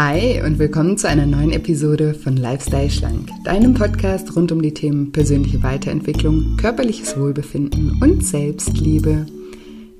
[0.00, 4.72] Hi und willkommen zu einer neuen Episode von Lifestyle Schlank, deinem Podcast rund um die
[4.72, 9.26] Themen persönliche Weiterentwicklung, körperliches Wohlbefinden und Selbstliebe.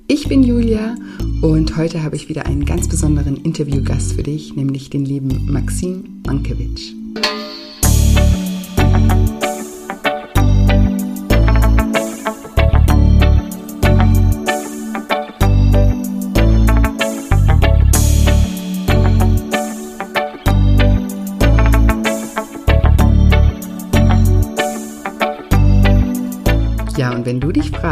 [0.06, 0.94] Ich bin Julia
[1.42, 6.22] und heute habe ich wieder einen ganz besonderen Interviewgast für dich, nämlich den lieben Maxim
[6.24, 6.92] Mankiewicz.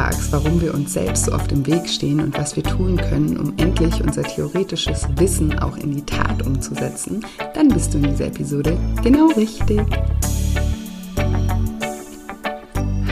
[0.07, 3.37] Fragst, warum wir uns selbst so oft im Weg stehen und was wir tun können,
[3.39, 8.27] um endlich unser theoretisches Wissen auch in die Tat umzusetzen, dann bist du in dieser
[8.27, 9.81] Episode genau richtig.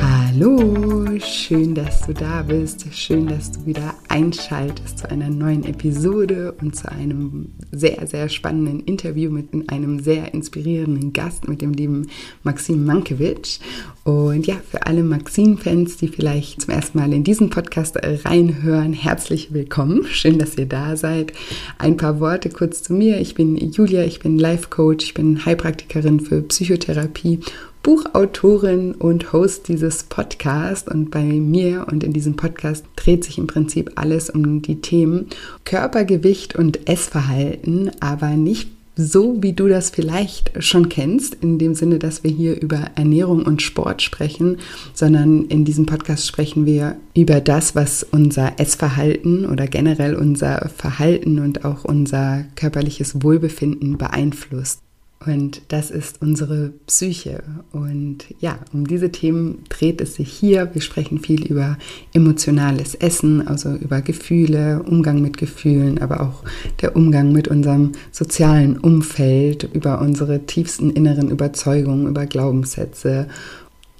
[0.01, 2.87] Hallo, schön, dass du da bist.
[2.93, 8.81] Schön, dass du wieder einschaltest zu einer neuen Episode und zu einem sehr, sehr spannenden
[8.81, 12.09] Interview mit einem sehr inspirierenden Gast, mit dem lieben
[12.43, 13.61] Maxim Mankiewicz.
[14.05, 19.53] Und ja, für alle Maxim-Fans, die vielleicht zum ersten Mal in diesen Podcast reinhören, herzlich
[19.53, 20.07] willkommen.
[20.07, 21.33] Schön, dass ihr da seid.
[21.79, 23.21] Ein paar Worte kurz zu mir.
[23.21, 27.41] Ich bin Julia, ich bin Life-Coach, ich bin Heilpraktikerin für Psychotherapie
[27.85, 33.47] Buchautorin und Host dieses Podcasts und bei mir und in diesem Podcast dreht sich im
[33.47, 35.27] Prinzip alles um die Themen
[35.67, 41.99] Körpergewicht und Essverhalten, aber nicht so wie du das vielleicht schon kennst, in dem Sinne,
[41.99, 44.59] dass wir hier über Ernährung und Sport sprechen,
[44.95, 51.39] sondern in diesem Podcast sprechen wir über das, was unser Essverhalten oder generell unser Verhalten
[51.39, 54.84] und auch unser körperliches Wohlbefinden beeinflusst.
[55.27, 57.43] Und das ist unsere Psyche.
[57.73, 60.71] Und ja, um diese Themen dreht es sich hier.
[60.75, 61.79] Wir sprechen viel über
[62.13, 66.45] emotionales Essen, also über Gefühle, Umgang mit Gefühlen, aber auch
[66.83, 73.29] der Umgang mit unserem sozialen Umfeld, über unsere tiefsten inneren Überzeugungen, über Glaubenssätze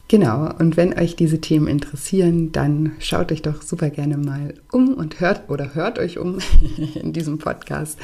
[0.09, 4.93] Genau, und wenn euch diese Themen interessieren, dann schaut euch doch super gerne mal um
[4.93, 6.41] und hört oder hört euch um
[6.95, 7.99] in diesem Podcast.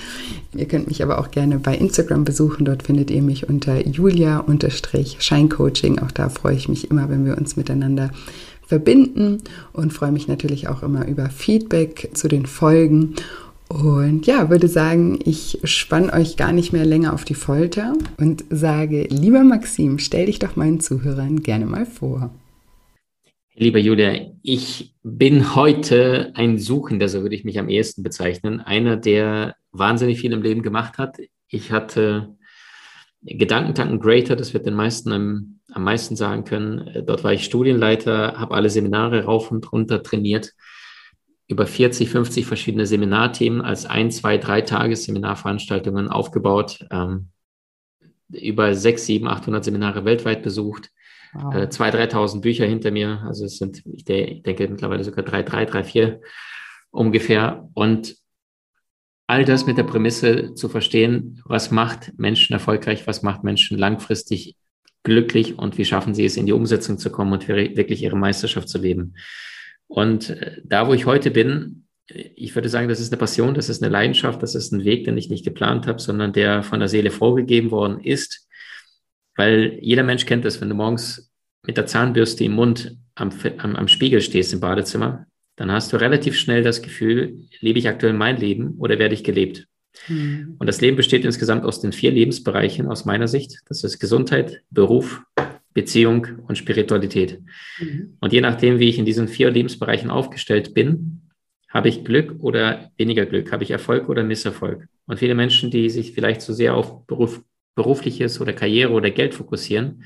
[0.54, 2.64] Ihr könnt mich aber auch gerne bei Instagram besuchen.
[2.64, 5.98] Dort findet ihr mich unter julia-scheincoaching.
[5.98, 8.12] Auch da freue ich mich immer, wenn wir uns miteinander
[8.66, 9.42] verbinden
[9.74, 13.14] und freue mich natürlich auch immer über Feedback zu den Folgen.
[13.70, 18.44] Und ja, würde sagen, ich spann euch gar nicht mehr länger auf die Folter und
[18.50, 22.34] sage, lieber Maxim, stell dich doch meinen Zuhörern gerne mal vor.
[23.54, 28.60] Lieber Julia, ich bin heute ein Suchender, so würde ich mich am ehesten bezeichnen.
[28.60, 31.18] Einer, der wahnsinnig viel im Leben gemacht hat.
[31.46, 32.34] Ich hatte
[33.22, 37.04] Gedankentanken Greater, das wird den meisten am, am meisten sagen können.
[37.06, 40.54] Dort war ich Studienleiter, habe alle Seminare rauf und runter trainiert
[41.50, 47.30] über 40, 50 verschiedene Seminarthemen als ein, zwei, drei Tages-Seminarveranstaltungen aufgebaut, ähm,
[48.30, 50.90] über 6, 7, 800 Seminare weltweit besucht,
[51.32, 51.52] wow.
[51.52, 55.42] äh, 2.000, 3.000 Bücher hinter mir, also es sind, ich, ich denke mittlerweile sogar 3,
[55.42, 56.20] 3, 3, 4
[56.92, 58.16] ungefähr und
[59.26, 64.56] all das mit der Prämisse zu verstehen, was macht Menschen erfolgreich, was macht Menschen langfristig
[65.02, 68.68] glücklich und wie schaffen sie es, in die Umsetzung zu kommen und wirklich ihre Meisterschaft
[68.68, 69.14] zu leben.
[69.90, 73.68] Und äh, da, wo ich heute bin, ich würde sagen, das ist eine Passion, das
[73.68, 76.80] ist eine Leidenschaft, das ist ein Weg, den ich nicht geplant habe, sondern der von
[76.80, 78.48] der Seele vorgegeben worden ist.
[79.36, 81.32] Weil jeder Mensch kennt das, wenn du morgens
[81.66, 85.96] mit der Zahnbürste im Mund am, am, am Spiegel stehst im Badezimmer, dann hast du
[85.96, 89.66] relativ schnell das Gefühl, lebe ich aktuell mein Leben oder werde ich gelebt?
[90.08, 90.56] Mhm.
[90.58, 93.60] Und das Leben besteht insgesamt aus den vier Lebensbereichen aus meiner Sicht.
[93.68, 95.22] Das ist Gesundheit, Beruf,
[95.72, 97.40] Beziehung und Spiritualität.
[97.78, 98.16] Mhm.
[98.20, 101.22] Und je nachdem, wie ich in diesen vier Lebensbereichen aufgestellt bin,
[101.68, 104.88] habe ich Glück oder weniger Glück, habe ich Erfolg oder Misserfolg.
[105.06, 107.42] Und viele Menschen, die sich vielleicht zu so sehr auf Beruf,
[107.76, 110.04] berufliches oder Karriere oder Geld fokussieren,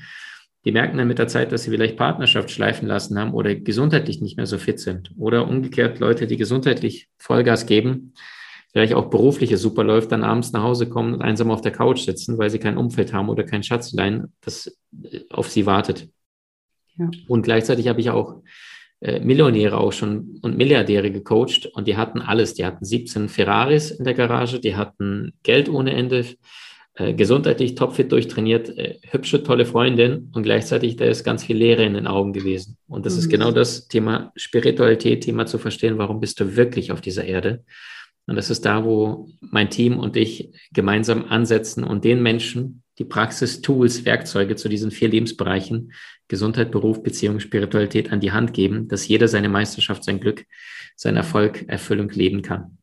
[0.63, 4.21] die merken dann mit der Zeit, dass sie vielleicht Partnerschaft schleifen lassen haben oder gesundheitlich
[4.21, 5.11] nicht mehr so fit sind.
[5.17, 8.13] Oder umgekehrt Leute, die gesundheitlich Vollgas geben,
[8.75, 12.01] vielleicht auch berufliche super läuft, dann abends nach Hause kommen und einsam auf der Couch
[12.01, 14.67] sitzen, weil sie kein Umfeld haben oder kein Schatzlein, das
[15.01, 16.09] äh, auf sie wartet.
[16.97, 17.09] Ja.
[17.29, 18.41] Und gleichzeitig habe ich auch
[18.99, 22.53] äh, Millionäre auch schon und Milliardäre gecoacht und die hatten alles.
[22.53, 26.25] Die hatten 17 Ferraris in der Garage, die hatten Geld ohne Ende,
[26.95, 31.85] äh, gesundheitlich topfit durchtrainiert, äh, hübsche, tolle Freundin und gleichzeitig da ist ganz viel Leere
[31.85, 32.75] in den Augen gewesen.
[32.89, 33.19] Und das mhm.
[33.19, 37.63] ist genau das Thema Spiritualität, Thema zu verstehen, warum bist du wirklich auf dieser Erde?
[38.27, 43.05] Und das ist da, wo mein Team und ich gemeinsam ansetzen und den Menschen die
[43.05, 45.91] Praxis, Tools, Werkzeuge zu diesen vier Lebensbereichen,
[46.27, 50.45] Gesundheit, Beruf, Beziehung, Spiritualität an die Hand geben, dass jeder seine Meisterschaft, sein Glück,
[50.95, 52.77] sein Erfolg, Erfüllung leben kann.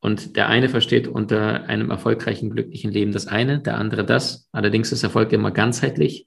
[0.00, 4.48] Und der eine versteht unter einem erfolgreichen, glücklichen Leben das eine, der andere das.
[4.50, 6.26] Allerdings ist Erfolg immer ganzheitlich.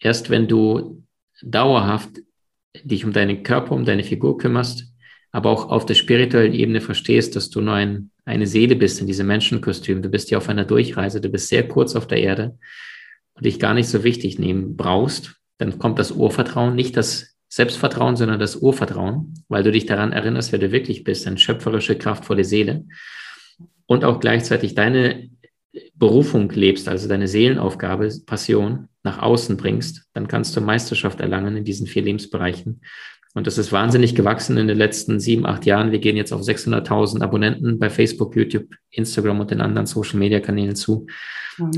[0.00, 1.04] Erst wenn du
[1.42, 2.10] dauerhaft
[2.82, 4.92] dich um deinen Körper, um deine Figur kümmerst,
[5.30, 9.06] aber auch auf der spirituellen Ebene verstehst, dass du nur ein, eine Seele bist in
[9.06, 10.02] diesem Menschenkostüm.
[10.02, 12.58] Du bist ja auf einer Durchreise, du bist sehr kurz auf der Erde
[13.34, 18.16] und dich gar nicht so wichtig nehmen brauchst, dann kommt das Urvertrauen, nicht das Selbstvertrauen,
[18.16, 22.44] sondern das Urvertrauen, weil du dich daran erinnerst, wer du wirklich bist, eine schöpferische, kraftvolle
[22.44, 22.84] Seele
[23.86, 25.30] und auch gleichzeitig deine
[25.94, 31.64] Berufung lebst, also deine Seelenaufgabe, Passion nach außen bringst, dann kannst du Meisterschaft erlangen in
[31.64, 32.80] diesen vier Lebensbereichen.
[33.34, 35.92] Und das ist wahnsinnig gewachsen in den letzten sieben, acht Jahren.
[35.92, 41.06] Wir gehen jetzt auf 600.000 Abonnenten bei Facebook, YouTube, Instagram und den anderen Social-Media-Kanälen zu.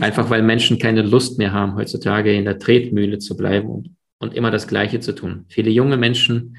[0.00, 4.35] Einfach weil Menschen keine Lust mehr haben, heutzutage in der Tretmühle zu bleiben und und
[4.35, 5.47] immer das Gleiche zu tun.
[5.49, 6.58] Viele junge Menschen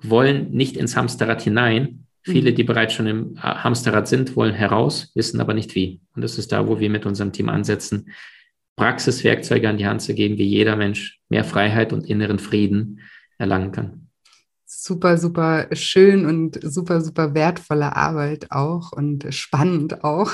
[0.00, 2.06] wollen nicht ins Hamsterrad hinein.
[2.22, 6.00] Viele, die bereits schon im Hamsterrad sind, wollen heraus, wissen aber nicht wie.
[6.14, 8.10] Und das ist da, wo wir mit unserem Team ansetzen,
[8.76, 13.00] Praxiswerkzeuge an die Hand zu geben, wie jeder Mensch mehr Freiheit und inneren Frieden
[13.38, 14.05] erlangen kann
[14.86, 20.30] super, super schön und super, super wertvolle Arbeit auch und spannend auch.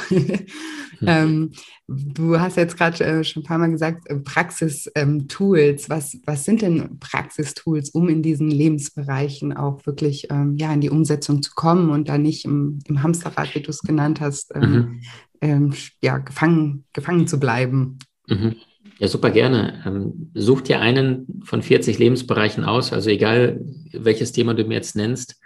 [1.01, 1.53] ähm,
[1.89, 5.85] du hast jetzt gerade äh, schon ein paar Mal gesagt, äh, Praxistools.
[5.85, 10.83] Ähm, was, was sind denn Praxistools, um in diesen Lebensbereichen auch wirklich ähm, ja, in
[10.83, 14.55] die Umsetzung zu kommen und da nicht im, im Hamsterrad, wie du es genannt hast,
[14.55, 15.01] ähm, mhm.
[15.45, 17.99] Ähm, ja, gefangen, gefangen zu bleiben?
[18.29, 18.55] Mhm.
[19.03, 19.83] Ja, super gerne.
[19.85, 23.61] Ähm, such dir einen von 40 Lebensbereichen aus, also egal
[23.93, 25.41] welches Thema du mir jetzt nennst.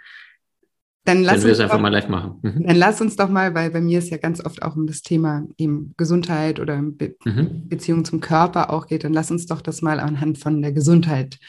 [1.05, 2.35] Dann lass, wir es einfach doch, mal live machen.
[2.43, 2.67] Mhm.
[2.67, 5.01] Dann lass uns doch mal, weil bei mir es ja ganz oft auch um das
[5.01, 7.67] Thema eben Gesundheit oder Be mhm.
[7.67, 11.39] Beziehung zum Körper auch geht, dann lass uns doch das mal anhand von der Gesundheit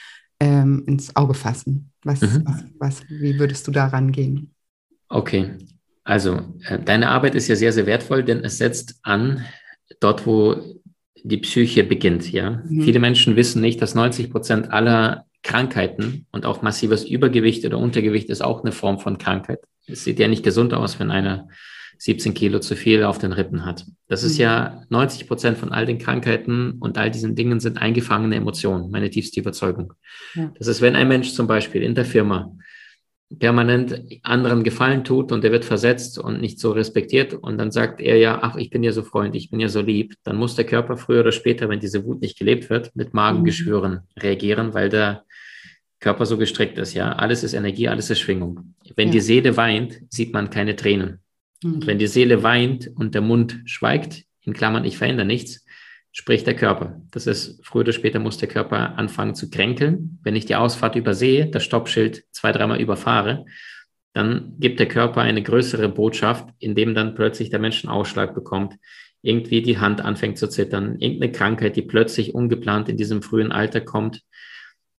[0.40, 1.90] ähm, ins Auge fassen.
[2.04, 2.42] Was, mhm.
[2.46, 4.54] was, was, wie würdest du da rangehen?
[5.10, 5.58] Okay,
[6.04, 9.44] also äh, deine Arbeit ist ja sehr, sehr wertvoll, denn es setzt an
[10.00, 10.56] dort, wo
[11.24, 12.30] die Psyche beginnt.
[12.32, 12.82] Ja, mhm.
[12.82, 18.28] viele Menschen wissen nicht, dass 90 Prozent aller Krankheiten und auch massives Übergewicht oder Untergewicht
[18.28, 19.60] ist auch eine Form von Krankheit.
[19.86, 21.48] Es sieht ja nicht gesund aus, wenn einer
[21.98, 23.84] 17 Kilo zu viel auf den Rippen hat.
[24.06, 24.42] Das ist mhm.
[24.42, 29.10] ja 90 Prozent von all den Krankheiten und all diesen Dingen sind eingefangene Emotionen, meine
[29.10, 29.94] tiefste Überzeugung.
[30.34, 30.52] Ja.
[30.58, 32.52] Das ist, wenn ein Mensch zum Beispiel in der Firma
[33.36, 38.00] permanent anderen Gefallen tut und der wird versetzt und nicht so respektiert und dann sagt
[38.00, 40.54] er ja, ach, ich bin ja so freundlich, ich bin ja so lieb, dann muss
[40.54, 44.20] der Körper früher oder später, wenn diese Wut nicht gelebt wird, mit Magengeschwüren mhm.
[44.20, 45.24] reagieren, weil der
[46.00, 47.12] Körper so gestrickt ist, ja.
[47.12, 48.74] Alles ist Energie, alles ist Schwingung.
[48.96, 49.12] Wenn ja.
[49.12, 51.18] die Seele weint, sieht man keine Tränen.
[51.62, 51.86] Mhm.
[51.86, 55.66] Wenn die Seele weint und der Mund schweigt, in Klammern, ich verändere nichts,
[56.18, 57.00] sprich der Körper.
[57.12, 60.18] Das ist, früher oder später muss der Körper anfangen zu kränkeln.
[60.24, 63.46] Wenn ich die Ausfahrt übersehe, das Stoppschild zwei, dreimal überfahre,
[64.14, 68.74] dann gibt der Körper eine größere Botschaft, indem dann plötzlich der Mensch einen Ausschlag bekommt,
[69.22, 73.80] irgendwie die Hand anfängt zu zittern, irgendeine Krankheit, die plötzlich ungeplant in diesem frühen Alter
[73.80, 74.22] kommt.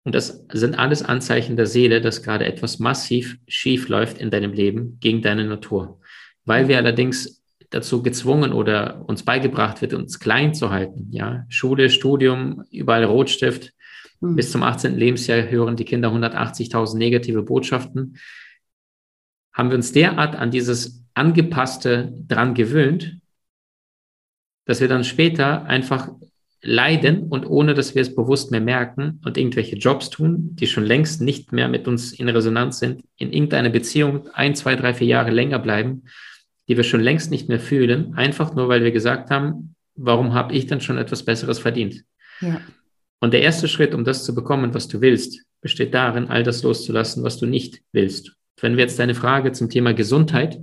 [0.04, 4.52] Und das sind alles Anzeichen der Seele, dass gerade etwas massiv schief läuft in deinem
[4.52, 5.98] Leben gegen deine Natur.
[6.44, 7.37] Weil wir allerdings
[7.70, 11.08] dazu gezwungen oder uns beigebracht wird, uns klein zu halten.
[11.10, 13.72] Ja, Schule, Studium, überall Rotstift.
[14.20, 14.36] Mhm.
[14.36, 14.96] Bis zum 18.
[14.96, 18.16] Lebensjahr hören die Kinder 180.000 negative Botschaften.
[19.52, 23.18] Haben wir uns derart an dieses Angepasste dran gewöhnt,
[24.64, 26.10] dass wir dann später einfach
[26.60, 30.84] leiden und ohne dass wir es bewusst mehr merken und irgendwelche Jobs tun, die schon
[30.84, 35.06] längst nicht mehr mit uns in Resonanz sind, in irgendeiner Beziehung ein, zwei, drei, vier
[35.06, 36.04] Jahre länger bleiben
[36.68, 40.54] die wir schon längst nicht mehr fühlen, einfach nur weil wir gesagt haben, warum habe
[40.54, 42.04] ich dann schon etwas Besseres verdient?
[42.40, 42.60] Ja.
[43.20, 46.62] Und der erste Schritt, um das zu bekommen, was du willst, besteht darin, all das
[46.62, 48.36] loszulassen, was du nicht willst.
[48.60, 50.60] Wenn wir jetzt deine Frage zum Thema Gesundheit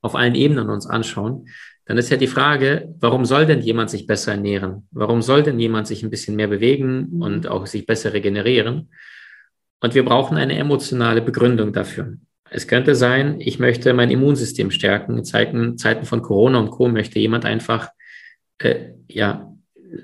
[0.00, 1.48] auf allen Ebenen uns anschauen,
[1.86, 4.86] dann ist ja die Frage, warum soll denn jemand sich besser ernähren?
[4.90, 7.22] Warum soll denn jemand sich ein bisschen mehr bewegen mhm.
[7.22, 8.90] und auch sich besser regenerieren?
[9.80, 12.18] Und wir brauchen eine emotionale Begründung dafür.
[12.50, 15.18] Es könnte sein, ich möchte mein Immunsystem stärken.
[15.18, 16.88] In Zeiten, Zeiten von Corona und Co.
[16.88, 17.90] möchte jemand einfach
[18.58, 19.52] äh, ja,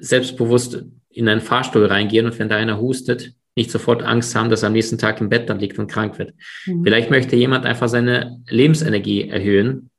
[0.00, 4.62] selbstbewusst in einen Fahrstuhl reingehen und wenn da einer hustet, nicht sofort Angst haben, dass
[4.62, 6.34] er am nächsten Tag im Bett dann liegt und krank wird.
[6.66, 6.82] Mhm.
[6.82, 9.90] Vielleicht möchte jemand einfach seine Lebensenergie erhöhen,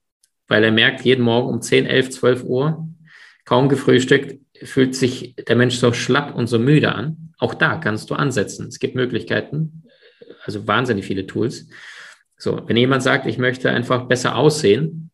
[0.48, 2.88] weil er merkt, jeden Morgen um 10, 11, 12 Uhr,
[3.46, 7.34] kaum gefrühstückt, fühlt sich der Mensch so schlapp und so müde an.
[7.38, 8.68] Auch da kannst du ansetzen.
[8.68, 9.84] Es gibt Möglichkeiten,
[10.44, 11.68] also wahnsinnig viele Tools.
[12.38, 15.10] So, wenn jemand sagt, ich möchte einfach besser aussehen,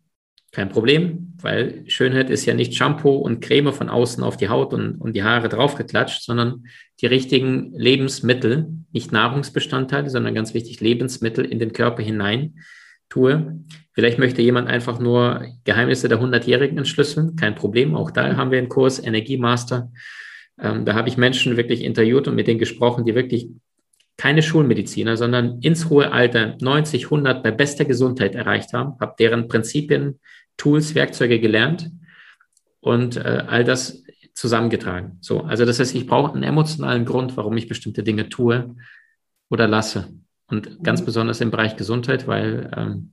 [0.52, 4.74] kein Problem, weil Schönheit ist ja nicht Shampoo und Creme von außen auf die Haut
[4.74, 6.66] und, und die Haare draufgeklatscht, sondern
[7.00, 12.56] die richtigen Lebensmittel, nicht Nahrungsbestandteile, sondern ganz wichtig Lebensmittel in den Körper hinein,
[13.08, 13.62] tue.
[13.94, 17.36] Vielleicht möchte jemand einfach nur Geheimnisse der 100-Jährigen entschlüsseln.
[17.36, 17.96] Kein Problem.
[17.96, 19.92] Auch da haben wir einen Kurs Energiemaster.
[20.60, 23.50] Ähm, da habe ich Menschen wirklich interviewt und mit denen gesprochen, die wirklich
[24.18, 29.48] keine Schulmediziner, sondern ins hohe Alter 90, 100 bei bester Gesundheit erreicht haben, habe deren
[29.48, 30.20] Prinzipien,
[30.58, 31.92] Tools, Werkzeuge gelernt
[32.82, 34.04] und äh, all das
[34.34, 35.18] zusammengetragen.
[35.22, 38.76] So, also das heißt, ich brauche einen emotionalen Grund, warum ich bestimmte Dinge tue
[39.50, 40.10] oder lasse.
[40.48, 41.06] Und ganz mhm.
[41.06, 43.12] besonders im Bereich Gesundheit, weil ähm,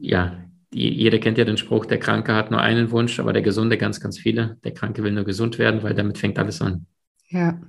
[0.00, 3.78] ja, jeder kennt ja den Spruch, der Kranke hat nur einen Wunsch, aber der Gesunde
[3.78, 4.58] ganz, ganz viele.
[4.64, 6.86] Der Kranke will nur gesund werden, weil damit fängt alles an.
[7.28, 7.60] Ja,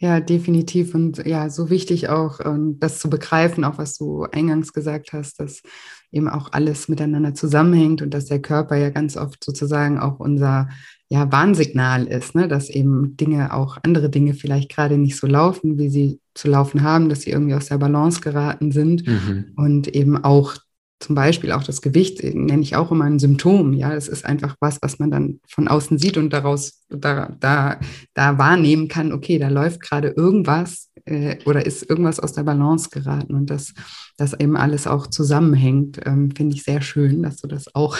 [0.00, 0.94] ja, definitiv.
[0.94, 5.38] Und ja, so wichtig auch, ähm, das zu begreifen, auch was du eingangs gesagt hast,
[5.40, 5.62] dass
[6.10, 10.70] eben auch alles miteinander zusammenhängt und dass der Körper ja ganz oft sozusagen auch unser
[11.10, 12.48] ja, Warnsignal ist, ne?
[12.48, 16.82] dass eben Dinge, auch andere Dinge vielleicht gerade nicht so laufen, wie sie zu laufen
[16.82, 19.52] haben, dass sie irgendwie aus der Balance geraten sind mhm.
[19.56, 20.54] und eben auch
[21.00, 23.72] zum Beispiel auch das Gewicht äh, nenne ich auch immer ein Symptom.
[23.72, 27.80] Ja, es ist einfach was, was man dann von außen sieht und daraus da, da,
[28.14, 32.90] da wahrnehmen kann, okay, da läuft gerade irgendwas äh, oder ist irgendwas aus der Balance
[32.90, 33.72] geraten und das,
[34.18, 37.96] das eben alles auch zusammenhängt, ähm, finde ich sehr schön, dass du das auch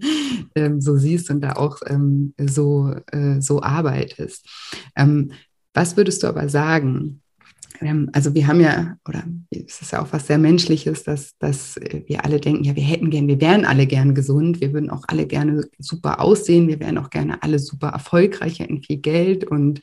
[0.54, 4.46] ähm, so siehst und da auch ähm, so, äh, so arbeitest.
[4.94, 5.32] Ähm,
[5.74, 7.22] was würdest du aber sagen?
[8.12, 12.24] Also wir haben ja, oder es ist ja auch was sehr Menschliches, dass, dass wir
[12.24, 15.26] alle denken, ja, wir hätten gern, wir wären alle gern gesund, wir würden auch alle
[15.26, 19.80] gerne super aussehen, wir wären auch gerne alle super erfolgreich, hätten viel Geld und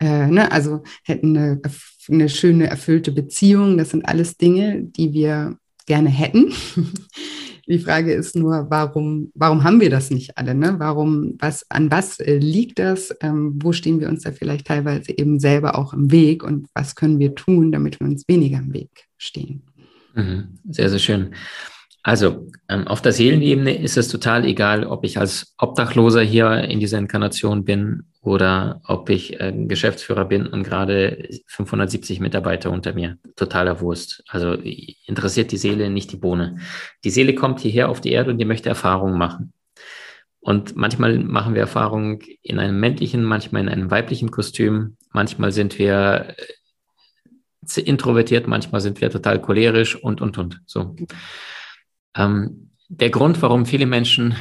[0.00, 1.60] äh, ne, also hätten eine,
[2.08, 3.78] eine schöne, erfüllte Beziehung.
[3.78, 6.52] Das sind alles Dinge, die wir gerne hätten.
[7.66, 10.54] Die Frage ist nur, warum, warum haben wir das nicht alle?
[10.54, 10.74] Ne?
[10.78, 13.14] Warum, was, an was äh, liegt das?
[13.20, 16.94] Ähm, wo stehen wir uns da vielleicht teilweise eben selber auch im Weg und was
[16.94, 19.62] können wir tun, damit wir uns weniger im Weg stehen?
[20.14, 20.58] Mhm.
[20.68, 21.34] Sehr, sehr schön.
[22.06, 26.78] Also ähm, auf der Seelenebene ist es total egal, ob ich als Obdachloser hier in
[26.78, 33.16] dieser Inkarnation bin oder ob ich äh, Geschäftsführer bin und gerade 570 Mitarbeiter unter mir.
[33.36, 34.22] Totaler Wurst.
[34.28, 36.58] Also interessiert die Seele nicht die Bohne.
[37.04, 39.54] Die Seele kommt hierher auf die Erde und die möchte Erfahrungen machen.
[40.40, 44.98] Und manchmal machen wir Erfahrungen in einem männlichen, manchmal in einem weiblichen Kostüm.
[45.10, 50.60] Manchmal sind wir äh, introvertiert, manchmal sind wir total cholerisch und, und, und.
[50.66, 50.94] So.
[52.16, 54.34] Ähm, der Grund, warum viele Menschen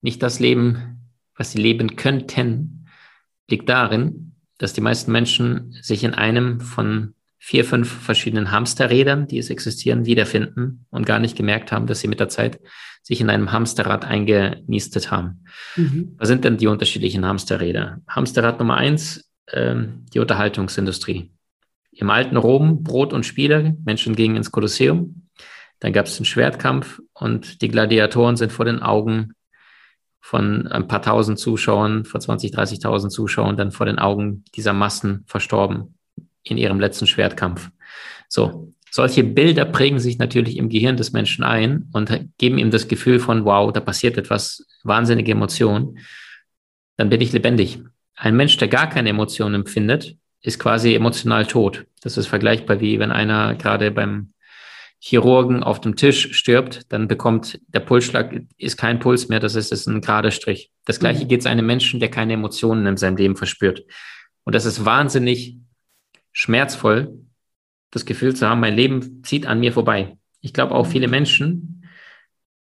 [0.00, 2.88] nicht das leben, was sie leben könnten,
[3.48, 9.38] liegt darin, dass die meisten Menschen sich in einem von vier, fünf verschiedenen Hamsterrädern, die
[9.38, 12.58] es existieren, wiederfinden und gar nicht gemerkt haben, dass sie mit der Zeit
[13.02, 15.44] sich in einem Hamsterrad eingenistet haben.
[15.76, 16.16] Mhm.
[16.18, 18.00] Was sind denn die unterschiedlichen Hamsterräder?
[18.08, 21.30] Hamsterrad Nummer eins, ähm, die Unterhaltungsindustrie.
[21.92, 25.28] Im alten Rom Brot und Spiele, Menschen gingen ins Kolosseum,
[25.80, 29.32] dann gab es einen Schwertkampf und die Gladiatoren sind vor den Augen
[30.20, 35.24] von ein paar tausend Zuschauern, vor 20, 30.000 Zuschauern, dann vor den Augen dieser Massen
[35.26, 35.94] verstorben
[36.42, 37.70] in ihrem letzten Schwertkampf.
[38.28, 42.88] So, solche Bilder prägen sich natürlich im Gehirn des Menschen ein und geben ihm das
[42.88, 45.98] Gefühl von, wow, da passiert etwas, wahnsinnige Emotionen.
[46.96, 47.78] Dann bin ich lebendig.
[48.14, 51.86] Ein Mensch, der gar keine Emotionen empfindet, ist quasi emotional tot.
[52.00, 54.32] Das ist vergleichbar wie wenn einer gerade beim
[55.08, 59.70] Chirurgen auf dem Tisch stirbt, dann bekommt der Pulsschlag, ist kein Puls mehr, das ist,
[59.70, 60.72] ist ein gerader Strich.
[60.84, 61.28] Das gleiche mhm.
[61.28, 63.84] geht es einem Menschen, der keine Emotionen in seinem Leben verspürt.
[64.42, 65.58] Und das ist wahnsinnig
[66.32, 67.20] schmerzvoll,
[67.92, 70.18] das Gefühl zu haben, mein Leben zieht an mir vorbei.
[70.40, 71.88] Ich glaube auch viele Menschen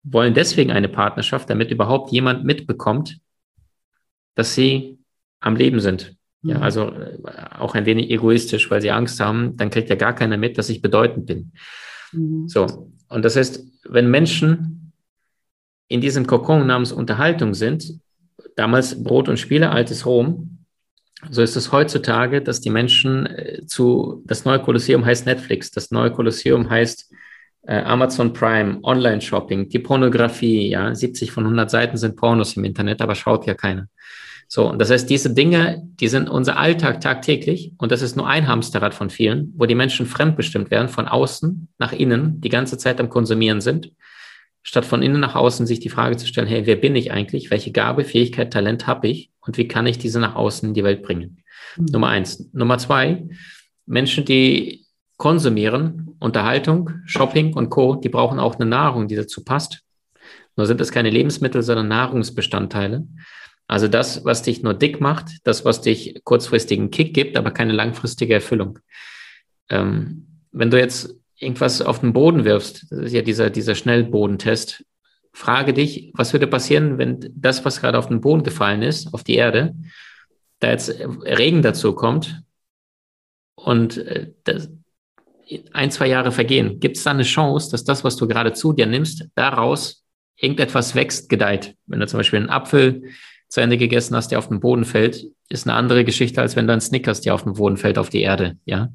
[0.03, 3.21] wollen deswegen eine Partnerschaft, damit überhaupt jemand mitbekommt,
[4.35, 4.99] dass sie
[5.39, 6.17] am Leben sind.
[6.43, 6.63] Ja, mhm.
[6.65, 7.19] also äh,
[7.57, 10.71] auch ein wenig egoistisch, weil sie Angst haben, dann kriegt ja gar keiner mit, dass
[10.71, 11.53] ich bedeutend bin.
[12.13, 12.49] Mhm.
[12.49, 14.93] So, und das heißt, wenn Menschen
[15.89, 18.01] in diesem Kokon namens Unterhaltung sind,
[18.57, 20.59] damals Brot und Spiele, altes Rom,
[21.31, 25.91] so ist es heutzutage, dass die Menschen äh, zu, das neue Kolosseum heißt Netflix, das
[25.91, 27.13] neue Kolosseum heißt
[27.67, 33.15] Amazon Prime, Online-Shopping, die Pornografie, ja, 70 von 100 Seiten sind Pornos im Internet, aber
[33.15, 33.89] schaut ja keiner.
[34.49, 38.29] So, und das heißt, diese Dinge, die sind unser Alltag tagtäglich und das ist nur
[38.29, 42.77] ein Hamsterrad von vielen, wo die Menschen fremdbestimmt werden, von außen nach innen, die ganze
[42.77, 43.93] Zeit am Konsumieren sind,
[44.63, 47.51] statt von innen nach außen sich die Frage zu stellen, hey, wer bin ich eigentlich?
[47.51, 50.85] Welche Gabe, Fähigkeit, Talent habe ich und wie kann ich diese nach außen in die
[50.85, 51.39] Welt bringen?
[51.77, 51.87] Mhm.
[51.87, 52.51] Nummer eins.
[52.53, 53.25] Nummer zwei,
[53.87, 54.82] Menschen, die
[55.23, 59.85] konsumieren, Unterhaltung, Shopping und Co., die brauchen auch eine Nahrung, die dazu passt.
[60.57, 63.07] Nur sind das keine Lebensmittel, sondern Nahrungsbestandteile.
[63.69, 67.73] Also das, was dich nur dick macht, das, was dich kurzfristigen Kick gibt, aber keine
[67.73, 68.81] langfristige Erfüllung.
[69.69, 74.85] Ähm, wenn du jetzt irgendwas auf den Boden wirfst, das ist ja dieser, dieser Schnellbodentest,
[75.33, 79.23] frage dich, was würde passieren, wenn das, was gerade auf den Boden gefallen ist, auf
[79.23, 79.77] die Erde,
[80.59, 82.43] da jetzt Regen dazu kommt
[83.55, 84.69] und äh, das,
[85.73, 88.73] ein, zwei Jahre vergehen, gibt es da eine Chance, dass das, was du gerade zu
[88.73, 90.05] dir nimmst, daraus
[90.37, 91.77] irgendetwas wächst, gedeiht?
[91.87, 93.03] Wenn du zum Beispiel einen Apfel
[93.49, 96.67] zu Ende gegessen hast, der auf den Boden fällt, ist eine andere Geschichte, als wenn
[96.67, 98.89] du einen Snickers, der auf den Boden fällt, auf die Erde, ja.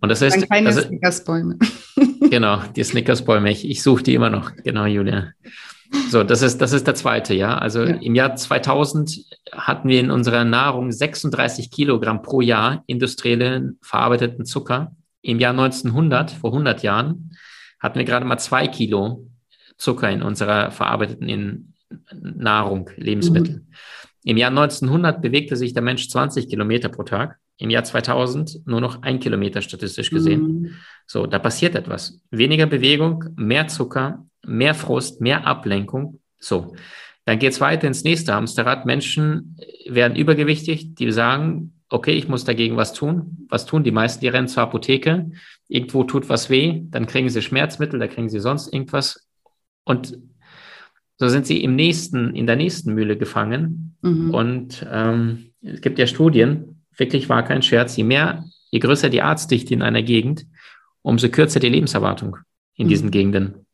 [0.00, 1.58] Und das heißt, keine also, Snickersbäume.
[2.30, 3.50] genau, die Snickersbäume.
[3.50, 4.52] Ich, ich suche die immer noch.
[4.64, 5.32] Genau, Julia.
[6.10, 7.56] So, das ist, das ist der zweite, ja.
[7.58, 7.96] Also ja.
[7.96, 14.92] im Jahr 2000 hatten wir in unserer Nahrung 36 Kilogramm pro Jahr industriellen verarbeiteten Zucker.
[15.26, 17.36] Im Jahr 1900, vor 100 Jahren,
[17.80, 19.26] hatten wir gerade mal zwei Kilo
[19.76, 21.74] Zucker in unserer verarbeiteten
[22.12, 23.56] Nahrung, Lebensmittel.
[23.56, 23.66] Mhm.
[24.22, 28.80] Im Jahr 1900 bewegte sich der Mensch 20 Kilometer pro Tag im Jahr 2000 nur
[28.80, 30.42] noch ein Kilometer statistisch gesehen.
[30.42, 30.74] Mhm.
[31.08, 32.20] So, da passiert etwas.
[32.30, 36.20] Weniger Bewegung, mehr Zucker, mehr Frust, mehr Ablenkung.
[36.38, 36.76] So,
[37.24, 38.86] dann geht es weiter ins nächste Hamsterrad.
[38.86, 39.56] Menschen
[39.88, 43.46] werden übergewichtig, die sagen, okay, ich muss dagegen was tun.
[43.48, 44.20] Was tun die meisten?
[44.20, 45.30] Die rennen zur Apotheke,
[45.68, 49.26] irgendwo tut was weh, dann kriegen sie Schmerzmittel, da kriegen sie sonst irgendwas.
[49.84, 50.18] Und
[51.18, 53.96] so sind sie im nächsten, in der nächsten Mühle gefangen.
[54.02, 54.34] Mhm.
[54.34, 59.22] Und ähm, es gibt ja Studien, wirklich war kein Scherz, je mehr, je größer die
[59.22, 60.46] Arztdichte in einer Gegend,
[61.02, 62.36] umso kürzer die Lebenserwartung
[62.74, 62.90] in mhm.
[62.90, 63.66] diesen Gegenden.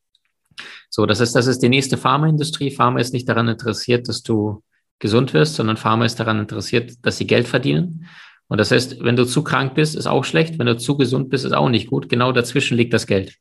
[0.90, 2.70] So, das ist, das ist die nächste Pharmaindustrie.
[2.70, 4.62] Pharma ist nicht daran interessiert, dass du
[5.02, 8.06] gesund wirst, sondern Pharma ist daran interessiert, dass sie Geld verdienen.
[8.48, 10.58] Und das heißt, wenn du zu krank bist, ist auch schlecht.
[10.58, 12.08] Wenn du zu gesund bist, ist auch nicht gut.
[12.08, 13.36] Genau dazwischen liegt das Geld.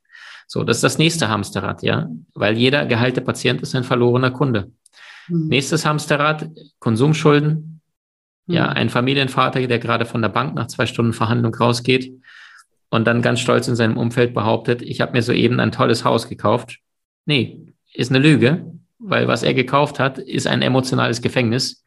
[0.48, 2.10] So, das ist das nächste Hamsterrad, ja.
[2.34, 4.72] Weil jeder geheilte Patient ist ein verlorener Kunde.
[5.28, 5.48] Mhm.
[5.48, 6.50] Nächstes Hamsterrad,
[6.80, 7.82] Konsumschulden,
[8.48, 8.78] ja, hm.
[8.78, 12.12] ein Familienvater, der gerade von der Bank nach zwei Stunden Verhandlung rausgeht
[12.90, 16.28] und dann ganz stolz in seinem Umfeld behauptet, ich habe mir soeben ein tolles Haus
[16.28, 16.80] gekauft.
[17.26, 18.66] Nee, ist eine Lüge,
[19.04, 21.84] weil was er gekauft hat, ist ein emotionales Gefängnis,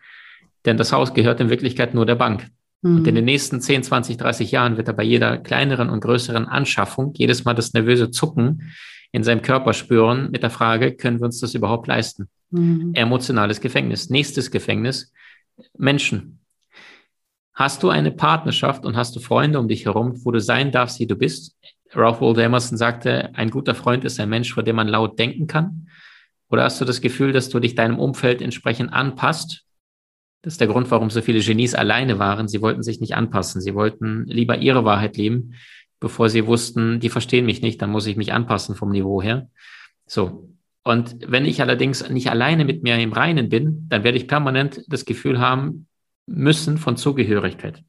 [0.64, 2.48] denn das Haus gehört in Wirklichkeit nur der Bank.
[2.83, 2.96] Mhm.
[2.96, 6.46] Und in den nächsten 10, 20, 30 Jahren wird er bei jeder kleineren und größeren
[6.46, 8.72] Anschaffung jedes Mal das nervöse Zucken
[9.12, 12.29] in seinem Körper spüren mit der Frage, können wir uns das überhaupt leisten?
[12.50, 12.92] Mhm.
[12.94, 14.11] Emotionales Gefängnis.
[14.11, 15.12] Nächstes Gefängnis,
[15.79, 16.40] Menschen.
[17.55, 20.98] Hast du eine Partnerschaft und hast du Freunde um dich herum, wo du sein darfst,
[20.98, 21.57] wie du bist?
[21.92, 25.46] Ralph Waldo Emerson sagte, ein guter Freund ist ein Mensch, vor dem man laut denken
[25.46, 25.88] kann.
[26.50, 29.64] Oder hast du das Gefühl, dass du dich deinem Umfeld entsprechend anpasst?
[30.42, 32.48] Das ist der Grund, warum so viele Genies alleine waren.
[32.48, 33.61] Sie wollten sich nicht anpassen.
[33.61, 35.54] Sie wollten lieber ihre Wahrheit leben,
[36.00, 39.48] bevor sie wussten, die verstehen mich nicht, dann muss ich mich anpassen vom Niveau her.
[40.07, 40.50] So.
[40.83, 44.85] Und wenn ich allerdings nicht alleine mit mir im Reinen bin, dann werde ich permanent
[44.87, 45.87] das Gefühl haben,
[46.26, 47.83] müssen von Zugehörigkeit.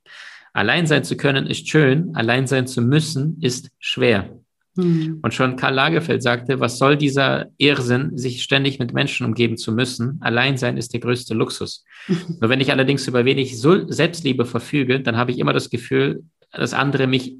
[0.54, 4.40] Allein sein zu können ist schön, allein sein zu müssen ist schwer.
[4.76, 5.20] Mhm.
[5.22, 9.72] Und schon Karl Lagerfeld sagte, was soll dieser Irrsinn, sich ständig mit Menschen umgeben zu
[9.72, 10.18] müssen?
[10.22, 11.84] Allein sein ist der größte Luxus.
[12.08, 12.38] Mhm.
[12.42, 16.74] Nur wenn ich allerdings über wenig Selbstliebe verfüge, dann habe ich immer das Gefühl, dass
[16.74, 17.36] andere mich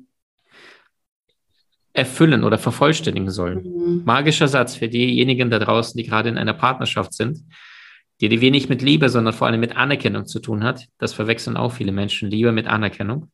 [1.94, 3.64] erfüllen oder vervollständigen sollen.
[3.64, 4.02] Mhm.
[4.06, 7.44] Magischer Satz für diejenigen da draußen, die gerade in einer Partnerschaft sind
[8.22, 10.88] die, die wenig mit Liebe, sondern vor allem mit Anerkennung zu tun hat.
[10.98, 13.30] Das verwechseln auch viele Menschen, Liebe mit Anerkennung.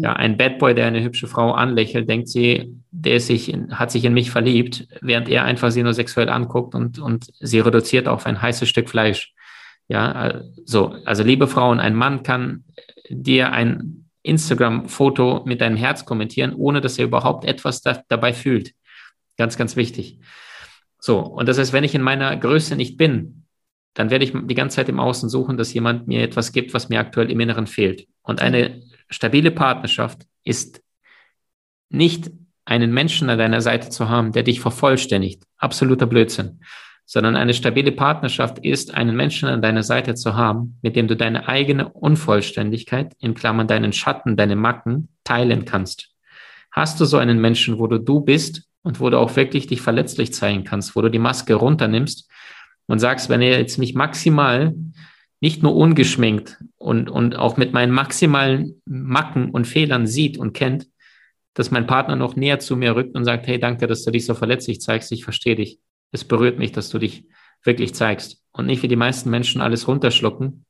[0.00, 3.90] Ja, ein Bad Boy, der eine hübsche Frau anlächelt, denkt sie, der sich in, hat
[3.90, 8.06] sich in mich verliebt, während er einfach sie nur sexuell anguckt und, und sie reduziert
[8.06, 9.34] auf ein heißes Stück Fleisch.
[9.88, 12.62] Ja, so, also liebe Frauen, ein Mann kann
[13.08, 18.74] dir ein Instagram-Foto mit deinem Herz kommentieren, ohne dass er überhaupt etwas da, dabei fühlt.
[19.36, 20.20] Ganz, ganz wichtig.
[21.00, 23.46] So, und das heißt, wenn ich in meiner Größe nicht bin,
[23.94, 26.88] dann werde ich die ganze Zeit im Außen suchen, dass jemand mir etwas gibt, was
[26.88, 28.06] mir aktuell im Inneren fehlt.
[28.22, 30.82] Und eine stabile Partnerschaft ist
[31.90, 32.30] nicht
[32.64, 35.42] einen Menschen an deiner Seite zu haben, der dich vervollständigt.
[35.56, 36.60] Absoluter Blödsinn.
[37.06, 41.16] Sondern eine stabile Partnerschaft ist, einen Menschen an deiner Seite zu haben, mit dem du
[41.16, 46.10] deine eigene Unvollständigkeit, in Klammern deinen Schatten, deine Macken, teilen kannst.
[46.70, 49.80] Hast du so einen Menschen, wo du du bist und wo du auch wirklich dich
[49.80, 52.30] verletzlich zeigen kannst, wo du die Maske runternimmst
[52.86, 54.74] und sagst, wenn er jetzt mich maximal
[55.40, 60.88] nicht nur ungeschminkt und, und auch mit meinen maximalen Macken und Fehlern sieht und kennt,
[61.54, 64.26] dass mein Partner noch näher zu mir rückt und sagt, hey, danke, dass du dich
[64.26, 65.78] so verletzlich zeigst, ich verstehe dich.
[66.12, 67.24] Es berührt mich, dass du dich
[67.64, 68.42] wirklich zeigst.
[68.52, 70.64] Und nicht wie die meisten Menschen alles runterschlucken,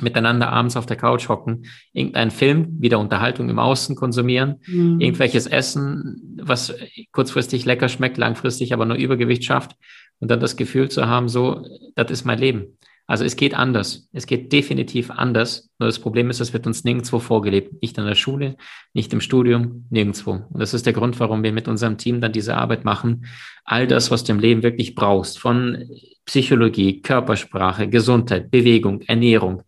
[0.00, 5.00] miteinander abends auf der Couch hocken, irgendeinen Film, wieder Unterhaltung im Außen konsumieren, mhm.
[5.00, 6.74] irgendwelches Essen, was
[7.12, 9.76] kurzfristig lecker schmeckt, langfristig aber nur Übergewicht schafft
[10.18, 12.78] und dann das Gefühl zu haben, so, das ist mein Leben.
[13.06, 14.08] Also es geht anders.
[14.12, 15.68] Es geht definitiv anders.
[15.78, 17.82] Nur das Problem ist, es wird uns nirgendwo vorgelebt.
[17.82, 18.56] Nicht in der Schule,
[18.94, 20.32] nicht im Studium, nirgendwo.
[20.32, 23.26] Und das ist der Grund, warum wir mit unserem Team dann diese Arbeit machen.
[23.64, 25.84] All das, was du im Leben wirklich brauchst, von
[26.24, 29.62] Psychologie, Körpersprache, Gesundheit, Bewegung, Ernährung,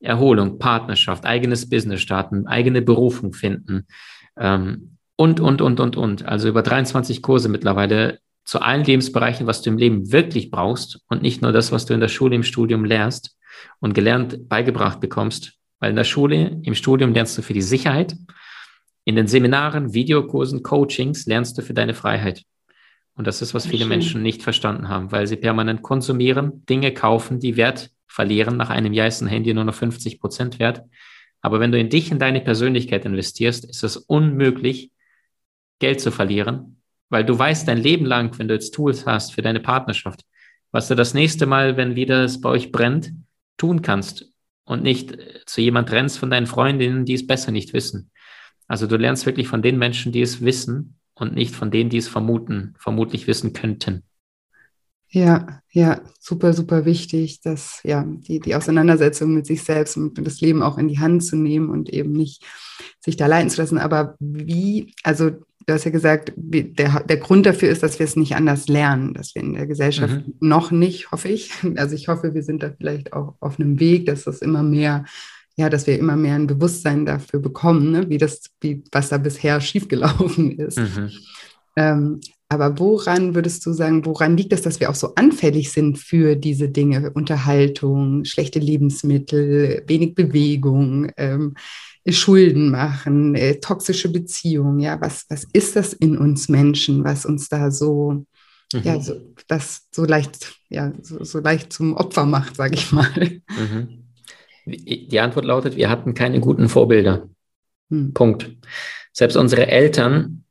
[0.00, 3.86] Erholung, Partnerschaft, eigenes Business starten, eigene Berufung finden
[4.36, 6.24] ähm, und, und, und, und, und.
[6.24, 8.18] Also über 23 Kurse mittlerweile
[8.50, 11.94] zu allen Lebensbereichen, was du im Leben wirklich brauchst und nicht nur das, was du
[11.94, 13.38] in der Schule, im Studium lernst
[13.78, 15.52] und gelernt, beigebracht bekommst.
[15.78, 18.16] Weil in der Schule, im Studium lernst du für die Sicherheit.
[19.04, 22.42] In den Seminaren, Videokursen, Coachings lernst du für deine Freiheit.
[23.14, 23.86] Und das ist, was viele.
[23.86, 28.56] Menschen nicht verstanden haben, weil sie permanent konsumieren, Dinge kaufen, die Wert verlieren.
[28.56, 30.82] Nach einem Jahr ist ein Handy nur noch 50 Prozent wert.
[31.40, 34.90] Aber wenn du in dich, in deine Persönlichkeit investierst, ist es unmöglich,
[35.78, 36.79] Geld zu verlieren,
[37.10, 40.24] weil du weißt dein Leben lang, wenn du jetzt Tools hast für deine Partnerschaft,
[40.72, 43.12] was du das nächste Mal, wenn wieder es bei euch brennt,
[43.58, 44.32] tun kannst
[44.64, 48.10] und nicht äh, zu jemand rennst von deinen Freundinnen, die es besser nicht wissen.
[48.68, 51.98] Also du lernst wirklich von den Menschen, die es wissen und nicht von denen, die
[51.98, 54.04] es vermuten, vermutlich wissen könnten.
[55.12, 60.40] Ja, ja, super, super wichtig, dass ja die, die Auseinandersetzung mit sich selbst und das
[60.40, 62.44] Leben auch in die Hand zu nehmen und eben nicht
[63.00, 63.78] sich da leiten zu lassen.
[63.78, 65.32] Aber wie, also
[65.66, 69.14] du hast ja gesagt, der, der Grund dafür ist, dass wir es nicht anders lernen,
[69.14, 70.34] dass wir in der Gesellschaft mhm.
[70.40, 74.06] noch nicht, hoffe ich, also ich hoffe, wir sind da vielleicht auch auf einem Weg,
[74.06, 75.04] dass das immer mehr
[75.56, 78.08] ja, dass wir immer mehr ein Bewusstsein dafür bekommen, ne?
[78.08, 80.78] wie das, wie, was da bisher schiefgelaufen ist.
[80.78, 81.10] Mhm.
[81.76, 85.98] Ähm, aber woran würdest du sagen, woran liegt es, dass wir auch so anfällig sind
[85.98, 87.10] für diese Dinge?
[87.12, 91.54] Unterhaltung, schlechte Lebensmittel, wenig Bewegung, ähm,
[92.08, 94.80] Schulden machen, äh, toxische Beziehungen.
[94.80, 98.24] Ja, was, was ist das in uns Menschen, was uns da so,
[98.72, 98.82] mhm.
[98.82, 99.14] ja, so,
[99.48, 103.40] das so leicht, ja, so, so leicht zum Opfer macht, sage ich mal?
[103.48, 104.04] Mhm.
[104.66, 107.28] Die Antwort lautet, wir hatten keine guten Vorbilder.
[107.88, 108.14] Mhm.
[108.14, 108.50] Punkt.
[109.12, 110.44] Selbst unsere Eltern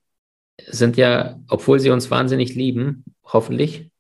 [0.68, 3.92] sind ja, obwohl sie uns wahnsinnig lieben, hoffentlich,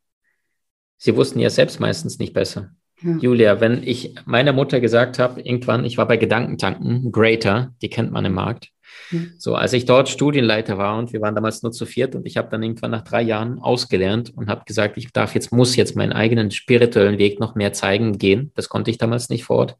[0.97, 2.71] sie wussten ja selbst meistens nicht besser.
[3.01, 3.17] Ja.
[3.17, 8.11] Julia, wenn ich meiner Mutter gesagt habe, irgendwann, ich war bei Gedankentanken, Greater, die kennt
[8.11, 8.69] man im Markt.
[9.11, 9.19] Ja.
[9.37, 12.37] So, als ich dort Studienleiter war und wir waren damals nur zu viert und ich
[12.37, 15.95] habe dann irgendwann nach drei Jahren ausgelernt und habe gesagt, ich darf jetzt, muss jetzt
[15.95, 18.51] meinen eigenen spirituellen Weg noch mehr zeigen, gehen.
[18.55, 19.77] Das konnte ich damals nicht vor Ort.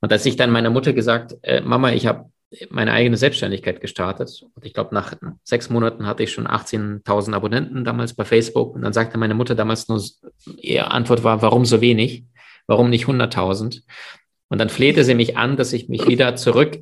[0.00, 2.30] Und als ich dann meiner Mutter gesagt, äh, Mama, ich habe
[2.70, 4.46] meine eigene Selbstständigkeit gestartet.
[4.54, 5.12] Und ich glaube, nach
[5.44, 8.74] sechs Monaten hatte ich schon 18.000 Abonnenten damals bei Facebook.
[8.74, 10.02] Und dann sagte meine Mutter damals nur,
[10.56, 12.24] ihre Antwort war, warum so wenig?
[12.68, 13.82] Warum nicht 100.000?
[14.48, 16.78] Und dann flehte sie mich an, dass ich mich wieder zurück